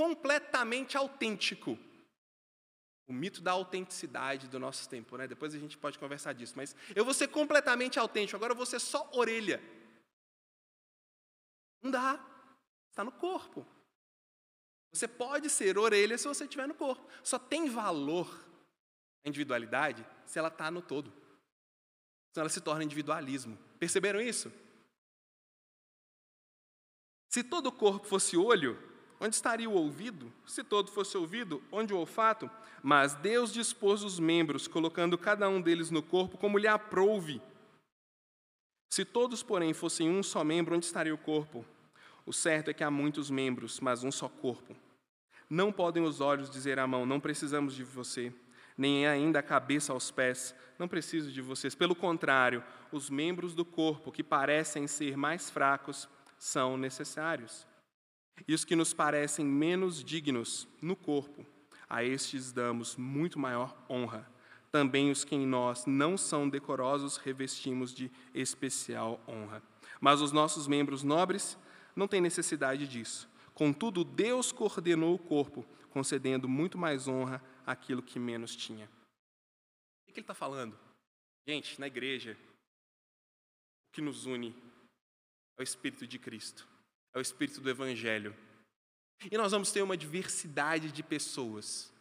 completamente 0.00 0.96
autêntico. 0.96 1.78
O 3.06 3.12
mito 3.12 3.42
da 3.42 3.52
autenticidade 3.52 4.48
do 4.48 4.58
nosso 4.58 4.88
tempo, 4.88 5.14
né? 5.18 5.28
Depois 5.28 5.54
a 5.54 5.58
gente 5.58 5.76
pode 5.76 5.98
conversar 5.98 6.32
disso, 6.32 6.54
mas 6.56 6.74
eu 6.96 7.04
vou 7.04 7.12
ser 7.12 7.28
completamente 7.28 7.98
autêntico, 7.98 8.34
agora 8.34 8.52
eu 8.52 8.56
vou 8.56 8.64
ser 8.64 8.80
só 8.80 9.10
orelha. 9.12 9.62
Não 11.82 11.90
dá. 11.90 12.18
Está 12.88 13.04
no 13.04 13.12
corpo. 13.12 13.66
Você 14.90 15.06
pode 15.06 15.50
ser 15.50 15.76
orelha 15.76 16.16
se 16.16 16.26
você 16.26 16.44
estiver 16.44 16.66
no 16.66 16.74
corpo. 16.74 17.06
Só 17.22 17.38
tem 17.38 17.68
valor 17.68 18.26
a 19.22 19.28
individualidade 19.28 20.06
se 20.24 20.38
ela 20.38 20.48
está 20.48 20.70
no 20.70 20.80
todo. 20.80 21.12
Senão 22.32 22.44
ela 22.44 22.48
se 22.48 22.62
torna 22.62 22.84
individualismo. 22.84 23.58
Perceberam 23.78 24.18
isso? 24.18 24.50
Se 27.28 27.44
todo 27.44 27.66
o 27.66 27.72
corpo 27.72 28.06
fosse 28.06 28.34
olho, 28.34 28.89
onde 29.20 29.34
estaria 29.34 29.68
o 29.68 29.74
ouvido? 29.74 30.32
Se 30.46 30.64
todo 30.64 30.90
fosse 30.90 31.16
ouvido, 31.16 31.62
onde 31.70 31.92
o 31.92 31.98
olfato? 31.98 32.50
Mas 32.82 33.14
Deus 33.14 33.52
dispôs 33.52 34.02
os 34.02 34.18
membros, 34.18 34.66
colocando 34.66 35.18
cada 35.18 35.48
um 35.48 35.60
deles 35.60 35.90
no 35.90 36.02
corpo 36.02 36.38
como 36.38 36.58
lhe 36.58 36.66
aprouve. 36.66 37.40
Se 38.90 39.04
todos, 39.04 39.42
porém, 39.42 39.72
fossem 39.72 40.10
um 40.10 40.22
só 40.22 40.42
membro, 40.42 40.74
onde 40.74 40.86
estaria 40.86 41.14
o 41.14 41.18
corpo? 41.18 41.64
O 42.24 42.32
certo 42.32 42.70
é 42.70 42.74
que 42.74 42.82
há 42.82 42.90
muitos 42.90 43.30
membros, 43.30 43.78
mas 43.80 44.02
um 44.02 44.10
só 44.10 44.28
corpo. 44.28 44.74
Não 45.48 45.72
podem 45.72 46.02
os 46.02 46.20
olhos 46.20 46.50
dizer 46.50 46.78
à 46.78 46.86
mão: 46.86 47.04
Não 47.04 47.20
precisamos 47.20 47.74
de 47.74 47.84
você, 47.84 48.32
nem 48.76 49.06
ainda 49.06 49.40
a 49.40 49.42
cabeça 49.42 49.92
aos 49.92 50.10
pés: 50.10 50.54
Não 50.78 50.88
preciso 50.88 51.30
de 51.30 51.42
vocês. 51.42 51.74
Pelo 51.74 51.94
contrário, 51.94 52.64
os 52.90 53.10
membros 53.10 53.54
do 53.54 53.64
corpo 53.64 54.12
que 54.12 54.22
parecem 54.22 54.86
ser 54.86 55.16
mais 55.16 55.50
fracos 55.50 56.08
são 56.38 56.76
necessários. 56.76 57.66
E 58.46 58.54
os 58.54 58.64
que 58.64 58.76
nos 58.76 58.92
parecem 58.92 59.44
menos 59.44 60.02
dignos 60.02 60.68
no 60.80 60.96
corpo, 60.96 61.46
a 61.88 62.04
estes 62.04 62.52
damos 62.52 62.96
muito 62.96 63.38
maior 63.38 63.76
honra. 63.88 64.28
Também 64.70 65.10
os 65.10 65.24
que 65.24 65.34
em 65.34 65.46
nós 65.46 65.84
não 65.86 66.16
são 66.16 66.48
decorosos 66.48 67.16
revestimos 67.16 67.92
de 67.92 68.10
especial 68.32 69.20
honra. 69.26 69.62
Mas 70.00 70.20
os 70.20 70.30
nossos 70.30 70.68
membros 70.68 71.02
nobres 71.02 71.58
não 71.94 72.06
tem 72.06 72.20
necessidade 72.20 72.86
disso. 72.86 73.28
Contudo, 73.52 74.04
Deus 74.04 74.52
coordenou 74.52 75.14
o 75.14 75.18
corpo, 75.18 75.66
concedendo 75.90 76.48
muito 76.48 76.78
mais 76.78 77.08
honra 77.08 77.42
àquilo 77.66 78.02
que 78.02 78.18
menos 78.18 78.54
tinha. 78.54 78.88
O 80.08 80.12
que 80.12 80.20
ele 80.20 80.20
está 80.20 80.34
falando? 80.34 80.78
Gente, 81.46 81.78
na 81.80 81.86
igreja, 81.86 82.36
o 83.88 83.92
que 83.92 84.00
nos 84.00 84.24
une 84.24 84.54
é 85.58 85.60
o 85.60 85.64
Espírito 85.64 86.06
de 86.06 86.18
Cristo, 86.18 86.66
é 87.14 87.18
o 87.18 87.22
Espírito 87.22 87.60
do 87.60 87.70
Evangelho. 87.70 88.36
E 89.30 89.36
nós 89.36 89.52
vamos 89.52 89.70
ter 89.70 89.82
uma 89.82 89.96
diversidade 89.96 90.90
de 90.90 91.02
pessoas, 91.02 91.92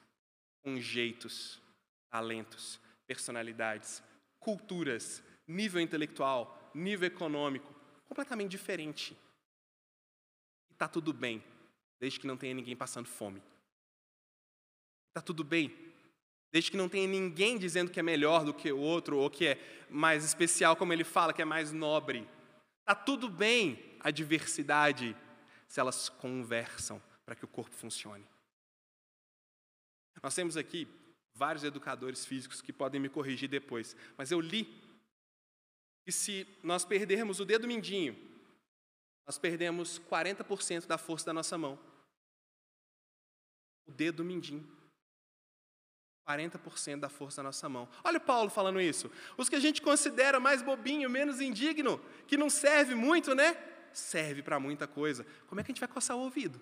com 0.64 0.80
jeitos, 0.80 1.62
talentos, 2.10 2.80
personalidades, 3.07 4.03
culturas, 4.39 5.22
nível 5.47 5.82
intelectual, 5.82 6.72
nível 6.74 7.07
econômico, 7.07 7.74
completamente 8.07 8.51
diferente. 8.51 9.18
Está 10.72 10.88
tudo 10.88 11.12
bem, 11.12 11.43
desde 11.99 12.20
que 12.20 12.28
não 12.28 12.38
tenha 12.38 12.53
ninguém 12.53 12.76
passando 12.76 13.07
fome. 13.07 13.41
Está 15.10 15.22
tudo 15.22 15.43
bem, 15.43 15.76
desde 16.53 16.72
que 16.72 16.78
não 16.78 16.88
tenha 16.88 17.07
ninguém 17.07 17.57
dizendo 17.57 17.91
que 17.91 17.99
é 17.99 18.03
melhor 18.03 18.45
do 18.45 18.53
que 18.53 18.72
o 18.72 18.80
outro, 18.80 19.18
ou 19.18 19.30
que 19.30 19.47
é 19.47 19.86
mais 19.89 20.24
especial, 20.24 20.76
como 20.76 20.93
ele 20.93 21.03
fala, 21.03 21.34
que 21.34 21.41
é 21.41 21.45
mais 21.45 21.74
nobre. 21.74 22.28
Está 22.82 22.95
tudo 22.95 23.28
bem 23.28 23.88
a 24.00 24.12
diversidade, 24.12 25.16
se 25.68 25.80
elas 25.80 26.10
conversam 26.10 27.02
para 27.26 27.36
que 27.36 27.45
o 27.45 27.47
corpo 27.47 27.76
funcione. 27.76 28.26
Nós 30.22 30.36
temos 30.36 30.58
aqui 30.58 30.88
vários 31.34 31.64
educadores 31.64 32.26
físicos 32.26 32.62
que 32.62 32.74
podem 32.74 33.00
me 33.00 33.08
corrigir 33.08 33.47
depois, 33.47 33.95
mas 34.18 34.32
eu 34.32 34.41
li 34.41 34.66
que 36.04 36.12
se 36.12 36.47
nós 36.64 36.84
perdermos 36.84 37.39
o 37.39 37.45
dedo 37.45 37.68
mindinho 37.68 38.30
nós 39.30 39.38
perdemos 39.38 40.02
40% 40.10 40.88
da 40.88 40.97
força 40.97 41.28
da 41.28 41.32
nossa 41.32 41.56
mão. 41.56 41.78
O 43.86 43.91
dedo 43.91 44.24
mindinho. 44.24 44.68
40% 46.28 47.00
da 47.00 47.10
força 47.10 47.38
da 47.38 47.43
nossa 47.43 47.70
mão. 47.70 47.88
Olha 48.04 48.18
o 48.18 48.22
Paulo 48.22 48.50
falando 48.50 48.82
isso. 48.82 49.12
Os 49.38 49.47
que 49.47 49.56
a 49.56 49.60
gente 49.60 49.84
considera 49.84 50.39
mais 50.39 50.64
bobinho, 50.64 51.08
menos 51.12 51.41
indigno, 51.41 52.04
que 52.26 52.38
não 52.38 52.50
serve 52.50 52.95
muito, 52.95 53.36
né? 53.36 53.54
Serve 53.93 54.41
para 54.41 54.59
muita 54.59 54.87
coisa. 54.87 55.23
Como 55.47 55.59
é 55.59 55.63
que 55.63 55.71
a 55.71 55.73
gente 55.73 55.79
vai 55.79 55.89
coçar 55.89 56.15
o 56.17 56.21
ouvido? 56.21 56.59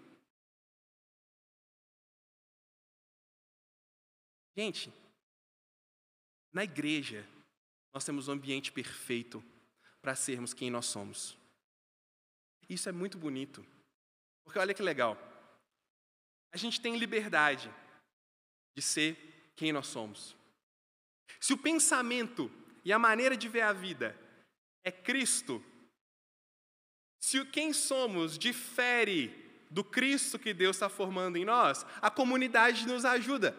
Gente, 4.55 4.91
na 6.51 6.63
igreja, 6.63 7.27
nós 7.93 8.03
temos 8.03 8.27
um 8.27 8.31
ambiente 8.31 8.71
perfeito 8.71 9.43
para 10.01 10.15
sermos 10.15 10.53
quem 10.53 10.71
nós 10.71 10.87
somos. 10.87 11.37
Isso 12.67 12.89
é 12.89 12.91
muito 12.91 13.17
bonito. 13.17 13.65
Porque 14.43 14.59
olha 14.59 14.73
que 14.73 14.81
legal. 14.81 15.17
A 16.51 16.57
gente 16.57 16.81
tem 16.81 16.97
liberdade 16.97 17.71
de 18.75 18.81
ser 18.81 19.51
quem 19.55 19.71
nós 19.71 19.87
somos. 19.87 20.35
Se 21.39 21.53
o 21.53 21.57
pensamento 21.57 22.49
e 22.83 22.91
a 22.91 22.97
maneira 22.97 23.35
de 23.37 23.47
ver 23.47 23.61
a 23.61 23.73
vida 23.73 24.17
é 24.83 24.91
Cristo, 24.91 25.63
se 27.19 27.39
o 27.39 27.45
quem 27.45 27.73
somos 27.73 28.37
difere 28.37 29.45
do 29.69 29.83
Cristo 29.83 30.39
que 30.39 30.53
Deus 30.53 30.75
está 30.75 30.89
formando 30.89 31.37
em 31.37 31.45
nós, 31.45 31.85
a 32.01 32.09
comunidade 32.09 32.87
nos 32.87 33.05
ajuda 33.05 33.55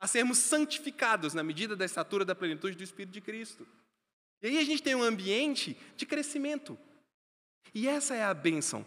a 0.00 0.06
sermos 0.06 0.38
santificados 0.38 1.34
na 1.34 1.42
medida 1.42 1.74
da 1.74 1.84
estatura 1.84 2.24
da 2.24 2.34
plenitude 2.34 2.76
do 2.76 2.84
Espírito 2.84 3.12
de 3.12 3.20
Cristo. 3.20 3.66
E 4.40 4.46
aí 4.48 4.58
a 4.58 4.64
gente 4.64 4.82
tem 4.82 4.94
um 4.94 5.02
ambiente 5.02 5.76
de 5.96 6.06
crescimento. 6.06 6.78
E 7.74 7.88
essa 7.88 8.14
é 8.14 8.22
a 8.22 8.32
bênção 8.32 8.86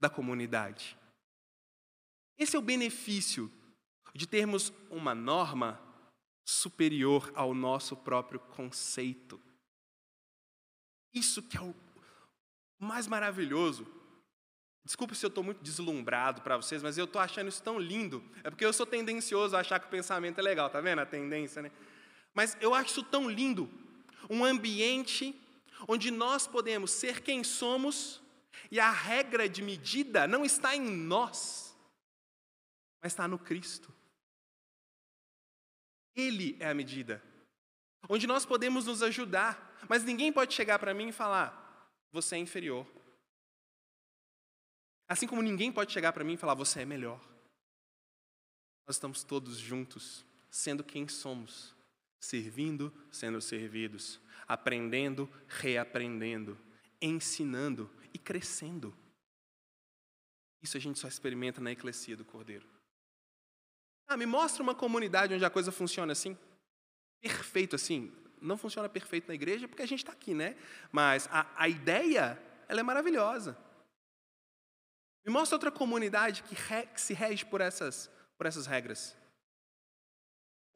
da 0.00 0.08
comunidade. 0.08 0.96
Esse 2.38 2.56
é 2.56 2.58
o 2.58 2.62
benefício 2.62 3.50
de 4.14 4.26
termos 4.26 4.72
uma 4.90 5.14
norma 5.14 5.80
superior 6.46 7.30
ao 7.34 7.52
nosso 7.52 7.96
próprio 7.96 8.40
conceito. 8.40 9.40
Isso 11.12 11.42
que 11.42 11.56
é 11.56 11.60
o 11.60 11.74
mais 12.78 13.06
maravilhoso. 13.06 13.86
Desculpe 14.84 15.16
se 15.16 15.26
eu 15.26 15.28
estou 15.28 15.42
muito 15.42 15.62
deslumbrado 15.62 16.42
para 16.42 16.56
vocês, 16.56 16.82
mas 16.82 16.96
eu 16.96 17.06
estou 17.06 17.20
achando 17.20 17.48
isso 17.48 17.62
tão 17.62 17.78
lindo. 17.78 18.22
É 18.44 18.50
porque 18.50 18.64
eu 18.64 18.72
sou 18.72 18.86
tendencioso 18.86 19.56
a 19.56 19.60
achar 19.60 19.80
que 19.80 19.86
o 19.86 19.90
pensamento 19.90 20.38
é 20.38 20.42
legal, 20.42 20.70
tá 20.70 20.80
vendo 20.80 21.00
a 21.00 21.06
tendência, 21.06 21.60
né? 21.60 21.72
Mas 22.32 22.56
eu 22.60 22.74
acho 22.74 22.90
isso 22.90 23.02
tão 23.02 23.28
lindo. 23.28 23.68
Um 24.30 24.44
ambiente 24.44 25.34
onde 25.88 26.10
nós 26.10 26.46
podemos 26.46 26.90
ser 26.90 27.20
quem 27.20 27.42
somos, 27.42 28.22
e 28.70 28.80
a 28.80 28.90
regra 28.90 29.48
de 29.48 29.62
medida 29.62 30.26
não 30.26 30.44
está 30.44 30.74
em 30.74 30.80
nós, 30.80 31.76
mas 33.02 33.12
está 33.12 33.28
no 33.28 33.38
Cristo. 33.38 33.92
Ele 36.14 36.56
é 36.58 36.70
a 36.70 36.74
medida, 36.74 37.22
onde 38.08 38.26
nós 38.26 38.46
podemos 38.46 38.86
nos 38.86 39.02
ajudar, 39.02 39.76
mas 39.88 40.02
ninguém 40.02 40.32
pode 40.32 40.54
chegar 40.54 40.78
para 40.78 40.94
mim 40.94 41.08
e 41.08 41.12
falar: 41.12 41.65
você 42.16 42.36
é 42.36 42.38
inferior. 42.38 42.86
Assim 45.06 45.26
como 45.26 45.42
ninguém 45.42 45.70
pode 45.70 45.92
chegar 45.92 46.12
para 46.12 46.24
mim 46.24 46.32
e 46.32 46.38
falar: 46.38 46.54
você 46.54 46.80
é 46.80 46.84
melhor. 46.84 47.20
Nós 48.86 48.96
estamos 48.96 49.22
todos 49.22 49.58
juntos, 49.58 50.24
sendo 50.50 50.82
quem 50.82 51.06
somos, 51.08 51.74
servindo, 52.18 52.92
sendo 53.10 53.40
servidos, 53.40 54.18
aprendendo, 54.48 55.28
reaprendendo, 55.46 56.58
ensinando 57.00 57.90
e 58.14 58.18
crescendo. 58.18 58.96
Isso 60.62 60.76
a 60.76 60.80
gente 60.80 60.98
só 60.98 61.08
experimenta 61.08 61.60
na 61.60 61.72
eclesia 61.72 62.16
do 62.16 62.24
Cordeiro. 62.24 62.66
Ah, 64.08 64.16
me 64.16 64.24
mostra 64.24 64.62
uma 64.62 64.74
comunidade 64.74 65.34
onde 65.34 65.44
a 65.44 65.50
coisa 65.50 65.70
funciona 65.70 66.12
assim. 66.12 66.38
Perfeito 67.20 67.76
assim. 67.76 68.12
Não 68.46 68.56
funciona 68.56 68.88
perfeito 68.88 69.26
na 69.26 69.34
igreja 69.34 69.66
porque 69.66 69.82
a 69.82 69.86
gente 69.86 70.00
está 70.00 70.12
aqui, 70.12 70.32
né? 70.32 70.56
Mas 70.92 71.28
a, 71.32 71.46
a 71.56 71.68
ideia, 71.68 72.40
ela 72.68 72.80
é 72.80 72.82
maravilhosa. 72.82 73.58
Me 75.24 75.32
mostra 75.32 75.56
outra 75.56 75.72
comunidade 75.72 76.44
que, 76.44 76.54
re, 76.54 76.86
que 76.86 77.00
se 77.00 77.12
rege 77.12 77.44
por 77.44 77.60
essas, 77.60 78.08
por 78.38 78.46
essas 78.46 78.66
regras. 78.66 79.16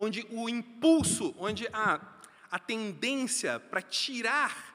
Onde 0.00 0.26
o 0.30 0.48
impulso, 0.48 1.32
onde 1.38 1.68
a, 1.72 2.00
a 2.50 2.58
tendência 2.58 3.60
para 3.60 3.80
tirar 3.80 4.68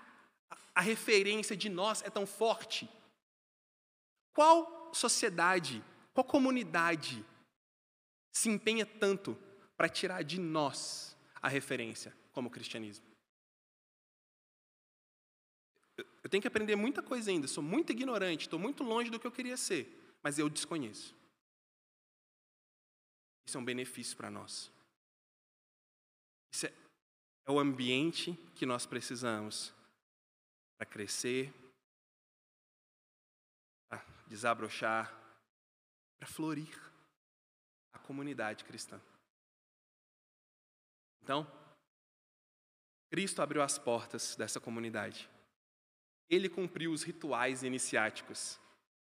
a 0.74 0.80
referência 0.80 1.56
de 1.56 1.68
nós 1.68 2.02
é 2.04 2.10
tão 2.10 2.26
forte. 2.26 2.90
Qual 4.34 4.94
sociedade, 4.94 5.84
qual 6.14 6.24
comunidade 6.24 7.26
se 8.32 8.50
empenha 8.50 8.86
tanto 8.86 9.38
para 9.76 9.90
tirar 9.90 10.24
de 10.24 10.40
nós 10.40 11.18
a 11.42 11.50
referência 11.50 12.16
como 12.36 12.52
cristianismo? 12.52 13.06
Eu 16.22 16.30
tenho 16.30 16.42
que 16.42 16.48
aprender 16.48 16.76
muita 16.76 17.02
coisa 17.02 17.32
ainda, 17.32 17.48
sou 17.48 17.64
muito 17.64 17.92
ignorante, 17.92 18.42
estou 18.42 18.60
muito 18.60 18.84
longe 18.84 19.10
do 19.10 19.20
que 19.20 19.26
eu 19.26 19.32
queria 19.32 19.56
ser, 19.56 19.88
mas 20.22 20.38
eu 20.38 20.50
desconheço. 20.50 21.16
Isso 23.48 23.58
é 23.58 23.60
um 23.60 23.66
benefício 23.66 24.18
para 24.18 24.30
nós. 24.30 24.70
Isso 26.52 26.66
é, 26.66 26.74
é 27.46 27.52
o 27.52 27.60
ambiente 27.60 28.34
que 28.56 28.66
nós 28.66 28.86
precisamos 28.86 29.74
para 30.78 30.86
crescer, 30.86 31.54
para 33.88 34.04
desabrochar, 34.28 35.14
para 36.18 36.28
florir 36.28 36.78
a 37.94 38.00
comunidade 38.00 38.66
cristã. 38.66 39.00
Então, 41.22 41.65
Cristo 43.10 43.42
abriu 43.42 43.62
as 43.62 43.78
portas 43.78 44.36
dessa 44.36 44.60
comunidade. 44.60 45.30
Ele 46.30 46.50
cumpriu 46.50 46.92
os 46.92 47.04
rituais 47.04 47.64
iniciáticos 47.64 48.60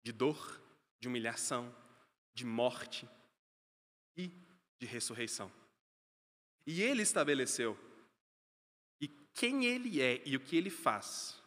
de 0.04 0.12
dor, 0.12 0.62
de 1.00 1.08
humilhação, 1.08 1.74
de 2.34 2.46
morte 2.46 3.08
e 4.18 4.32
de 4.80 4.86
ressurreição. 4.86 5.52
E 6.66 6.82
ele 6.82 7.02
estabeleceu 7.02 7.78
que 9.00 9.08
quem 9.34 9.66
ele 9.66 10.02
é 10.02 10.22
e 10.26 10.36
o 10.36 10.40
que 10.40 10.56
ele 10.56 10.70
faz 10.70 11.42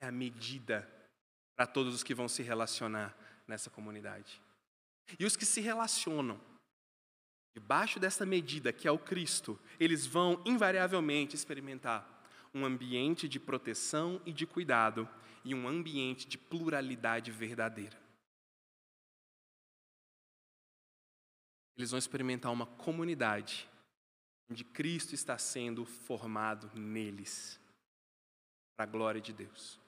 é 0.00 0.06
a 0.06 0.12
medida 0.12 0.88
para 1.56 1.66
todos 1.66 1.94
os 1.94 2.02
que 2.02 2.14
vão 2.14 2.28
se 2.28 2.42
relacionar 2.42 3.16
nessa 3.46 3.68
comunidade. 3.68 4.40
E 5.18 5.24
os 5.24 5.36
que 5.36 5.46
se 5.46 5.60
relacionam 5.60 6.40
debaixo 7.58 7.98
dessa 7.98 8.24
medida, 8.24 8.72
que 8.72 8.86
é 8.86 8.90
o 8.90 8.98
Cristo, 8.98 9.58
eles 9.80 10.06
vão 10.06 10.40
invariavelmente 10.46 11.34
experimentar 11.34 12.06
um 12.54 12.64
ambiente 12.64 13.28
de 13.28 13.40
proteção 13.40 14.22
e 14.24 14.32
de 14.32 14.46
cuidado 14.46 15.08
e 15.44 15.54
um 15.54 15.66
ambiente 15.66 16.28
de 16.28 16.38
pluralidade 16.38 17.32
verdadeira. 17.32 18.00
Eles 21.76 21.90
vão 21.90 21.98
experimentar 21.98 22.52
uma 22.52 22.66
comunidade 22.66 23.68
onde 24.48 24.64
Cristo 24.64 25.14
está 25.14 25.36
sendo 25.36 25.84
formado 25.84 26.70
neles, 26.74 27.60
para 28.76 28.84
a 28.84 28.90
glória 28.90 29.20
de 29.20 29.32
Deus. 29.32 29.80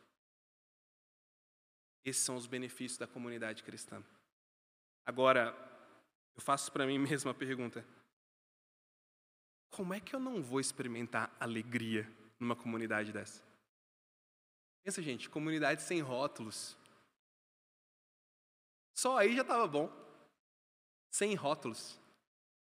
Esses 2.05 2.23
são 2.23 2.37
os 2.37 2.47
benefícios 2.47 2.99
da 2.99 3.07
comunidade 3.07 3.63
cristã. 3.63 4.03
Agora, 5.07 5.70
eu 6.37 6.43
faço 6.43 6.73
para 6.73 6.87
mim 6.87 6.99
mesmo 6.99 7.31
a 7.31 7.35
pergunta: 7.35 7.85
como 9.71 9.95
é 9.95 10.01
que 10.01 10.15
eu 10.15 10.21
não 10.21 10.43
vou 10.43 10.61
experimentar 10.61 11.35
alegria 11.39 12.11
numa 12.39 12.57
comunidade 12.57 13.13
dessa? 13.13 13.43
Pensa, 14.83 15.03
gente, 15.03 15.29
comunidade 15.29 15.83
sem 15.83 16.01
rótulos. 16.01 16.77
Só 18.95 19.19
aí 19.19 19.35
já 19.35 19.43
estava 19.43 19.67
bom. 19.67 19.91
Sem 21.11 21.35
rótulos. 21.35 22.01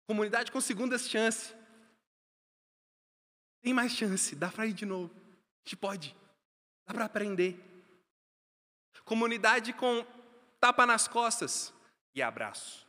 Comunidade 0.06 0.50
com 0.50 0.60
segundas 0.60 1.08
chances. 1.08 1.54
Tem 3.60 3.74
mais 3.74 3.92
chance, 3.92 4.34
dá 4.34 4.50
para 4.50 4.66
ir 4.66 4.72
de 4.72 4.86
novo. 4.86 5.14
A 5.14 5.68
gente 5.68 5.76
pode. 5.76 6.16
Dá 6.86 6.94
para 6.94 7.04
aprender. 7.04 7.62
Comunidade 9.04 9.72
com 9.72 10.04
tapa 10.60 10.86
nas 10.86 11.06
costas 11.06 11.72
e 12.14 12.22
abraço. 12.22 12.87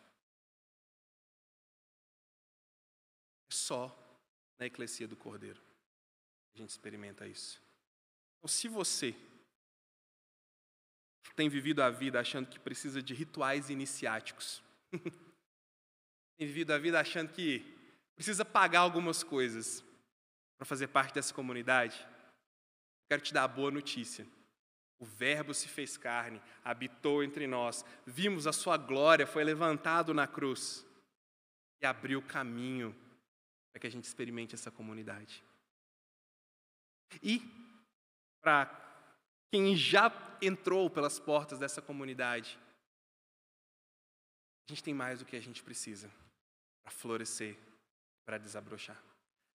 Só 3.50 3.96
na 4.58 4.66
eclesia 4.66 5.08
do 5.08 5.16
Cordeiro 5.16 5.62
a 6.54 6.58
gente 6.58 6.70
experimenta 6.70 7.28
isso. 7.28 7.62
Então, 8.38 8.48
se 8.48 8.68
você 8.68 9.16
tem 11.36 11.48
vivido 11.48 11.82
a 11.82 11.90
vida 11.90 12.20
achando 12.20 12.50
que 12.50 12.60
precisa 12.60 13.02
de 13.02 13.14
rituais 13.14 13.70
iniciáticos, 13.70 14.62
tem 16.38 16.48
vivido 16.48 16.72
a 16.72 16.78
vida 16.78 17.00
achando 17.00 17.32
que 17.32 17.78
precisa 18.16 18.44
pagar 18.44 18.82
algumas 18.82 19.24
coisas 19.24 19.84
para 20.58 20.66
fazer 20.66 20.88
parte 20.88 21.14
dessa 21.14 21.34
comunidade, 21.34 22.06
quero 23.08 23.22
te 23.22 23.34
dar 23.34 23.44
a 23.44 23.48
boa 23.48 23.72
notícia. 23.72 24.28
O 25.00 25.06
Verbo 25.06 25.54
se 25.54 25.70
fez 25.70 25.96
carne, 25.96 26.42
habitou 26.62 27.24
entre 27.24 27.48
nós, 27.48 27.86
vimos 28.06 28.46
a 28.46 28.52
sua 28.52 28.76
glória, 28.76 29.26
foi 29.26 29.46
levantado 29.46 30.14
na 30.14 30.28
cruz 30.28 30.86
e 31.82 31.86
abriu 31.86 32.22
caminho 32.22 32.94
para 33.72 33.80
que 33.80 33.88
a 33.88 33.92
gente 33.92 34.06
experimente 34.06 34.56
essa 34.56 34.72
comunidade. 34.72 35.44
E, 37.22 37.42
para 38.42 38.68
quem 39.52 39.76
já 39.76 40.12
entrou 40.42 40.90
pelas 40.90 41.20
portas 41.20 41.60
dessa 41.60 41.82
comunidade, 41.82 42.58
a 44.68 44.72
gente 44.72 44.84
tem 44.84 44.94
mais 44.94 45.20
do 45.20 45.26
que 45.26 45.36
a 45.36 45.42
gente 45.42 45.64
precisa 45.64 46.12
para 46.84 46.92
florescer, 46.92 47.58
para 48.26 48.38
desabrochar. 48.38 49.02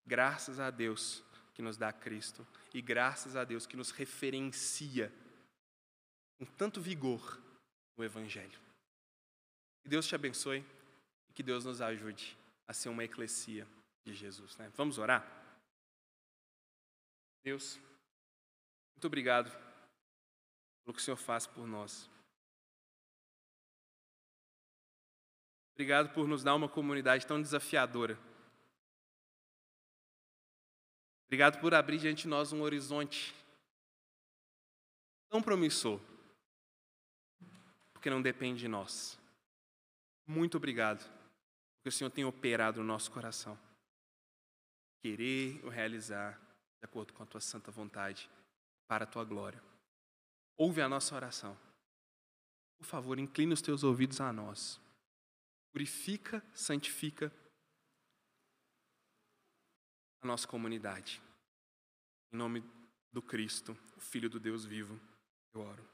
Graças 0.06 0.58
a 0.58 0.70
Deus 0.70 1.22
que 1.54 1.62
nos 1.62 1.76
dá 1.76 1.92
Cristo 1.92 2.46
e 2.72 2.82
graças 2.82 3.36
a 3.36 3.44
Deus 3.44 3.66
que 3.66 3.76
nos 3.76 3.92
referencia 3.92 5.12
com 6.36 6.44
tanto 6.44 6.80
vigor 6.80 7.40
no 7.96 8.04
Evangelho. 8.04 8.58
Que 9.82 9.88
Deus 9.88 10.06
te 10.06 10.14
abençoe 10.14 10.64
e 11.28 11.32
que 11.32 11.42
Deus 11.42 11.64
nos 11.64 11.80
ajude 11.80 12.36
a 12.66 12.72
ser 12.72 12.88
uma 12.88 13.04
eclesia 13.04 13.66
de 14.05 14.14
Jesus. 14.14 14.57
Né? 14.57 14.70
Vamos 14.76 14.98
orar? 14.98 15.24
Deus, 17.42 17.78
muito 18.94 19.07
obrigado 19.07 19.50
pelo 20.84 20.94
que 20.94 21.00
o 21.00 21.05
Senhor 21.05 21.16
faz 21.16 21.46
por 21.46 21.66
nós. 21.66 22.11
Obrigado 25.72 26.12
por 26.14 26.28
nos 26.28 26.44
dar 26.44 26.55
uma 26.55 26.68
comunidade 26.68 27.26
tão 27.26 27.42
desafiadora. 27.42 28.18
Obrigado 31.26 31.61
por 31.61 31.74
abrir 31.74 31.98
diante 31.98 32.22
de 32.22 32.28
nós 32.28 32.52
um 32.52 32.62
horizonte 32.62 33.34
tão 35.28 35.42
promissor, 35.42 36.00
porque 37.92 38.09
não 38.09 38.22
depende 38.22 38.61
de 38.61 38.68
nós. 38.68 39.18
Muito 40.26 40.57
obrigado, 40.57 41.05
porque 41.76 41.88
o 41.88 41.92
Senhor 41.92 42.11
tem 42.11 42.24
operado 42.24 42.80
no 42.80 42.86
nosso 42.86 43.11
coração. 43.11 43.59
Querer 45.05 45.62
o 45.62 45.68
realizar 45.68 46.40
de 46.80 46.86
acordo 46.86 47.12
com 47.12 47.22
a 47.22 47.26
tua 47.26 47.38
santa 47.38 47.70
vontade, 47.70 48.30
para 48.88 49.05
a 49.05 49.07
tua 49.07 49.22
glória. 49.22 49.62
Ouve 50.57 50.80
a 50.80 50.88
nossa 50.88 51.14
oração. 51.14 51.55
Por 52.78 52.86
favor, 52.86 53.18
inclina 53.18 53.52
os 53.52 53.61
teus 53.61 53.84
ouvidos 53.84 54.18
a 54.22 54.32
nós. 54.32 54.80
Purifica, 55.74 56.42
santifica 56.55 57.30
a 60.22 60.26
nossa 60.26 60.48
comunidade. 60.48 61.20
Em 62.32 62.38
nome 62.38 62.64
do 63.12 63.20
Cristo, 63.20 63.76
o 63.94 64.00
Filho 64.00 64.30
do 64.30 64.40
Deus 64.40 64.64
vivo, 64.64 64.98
eu 65.52 65.61
oro. 65.61 65.86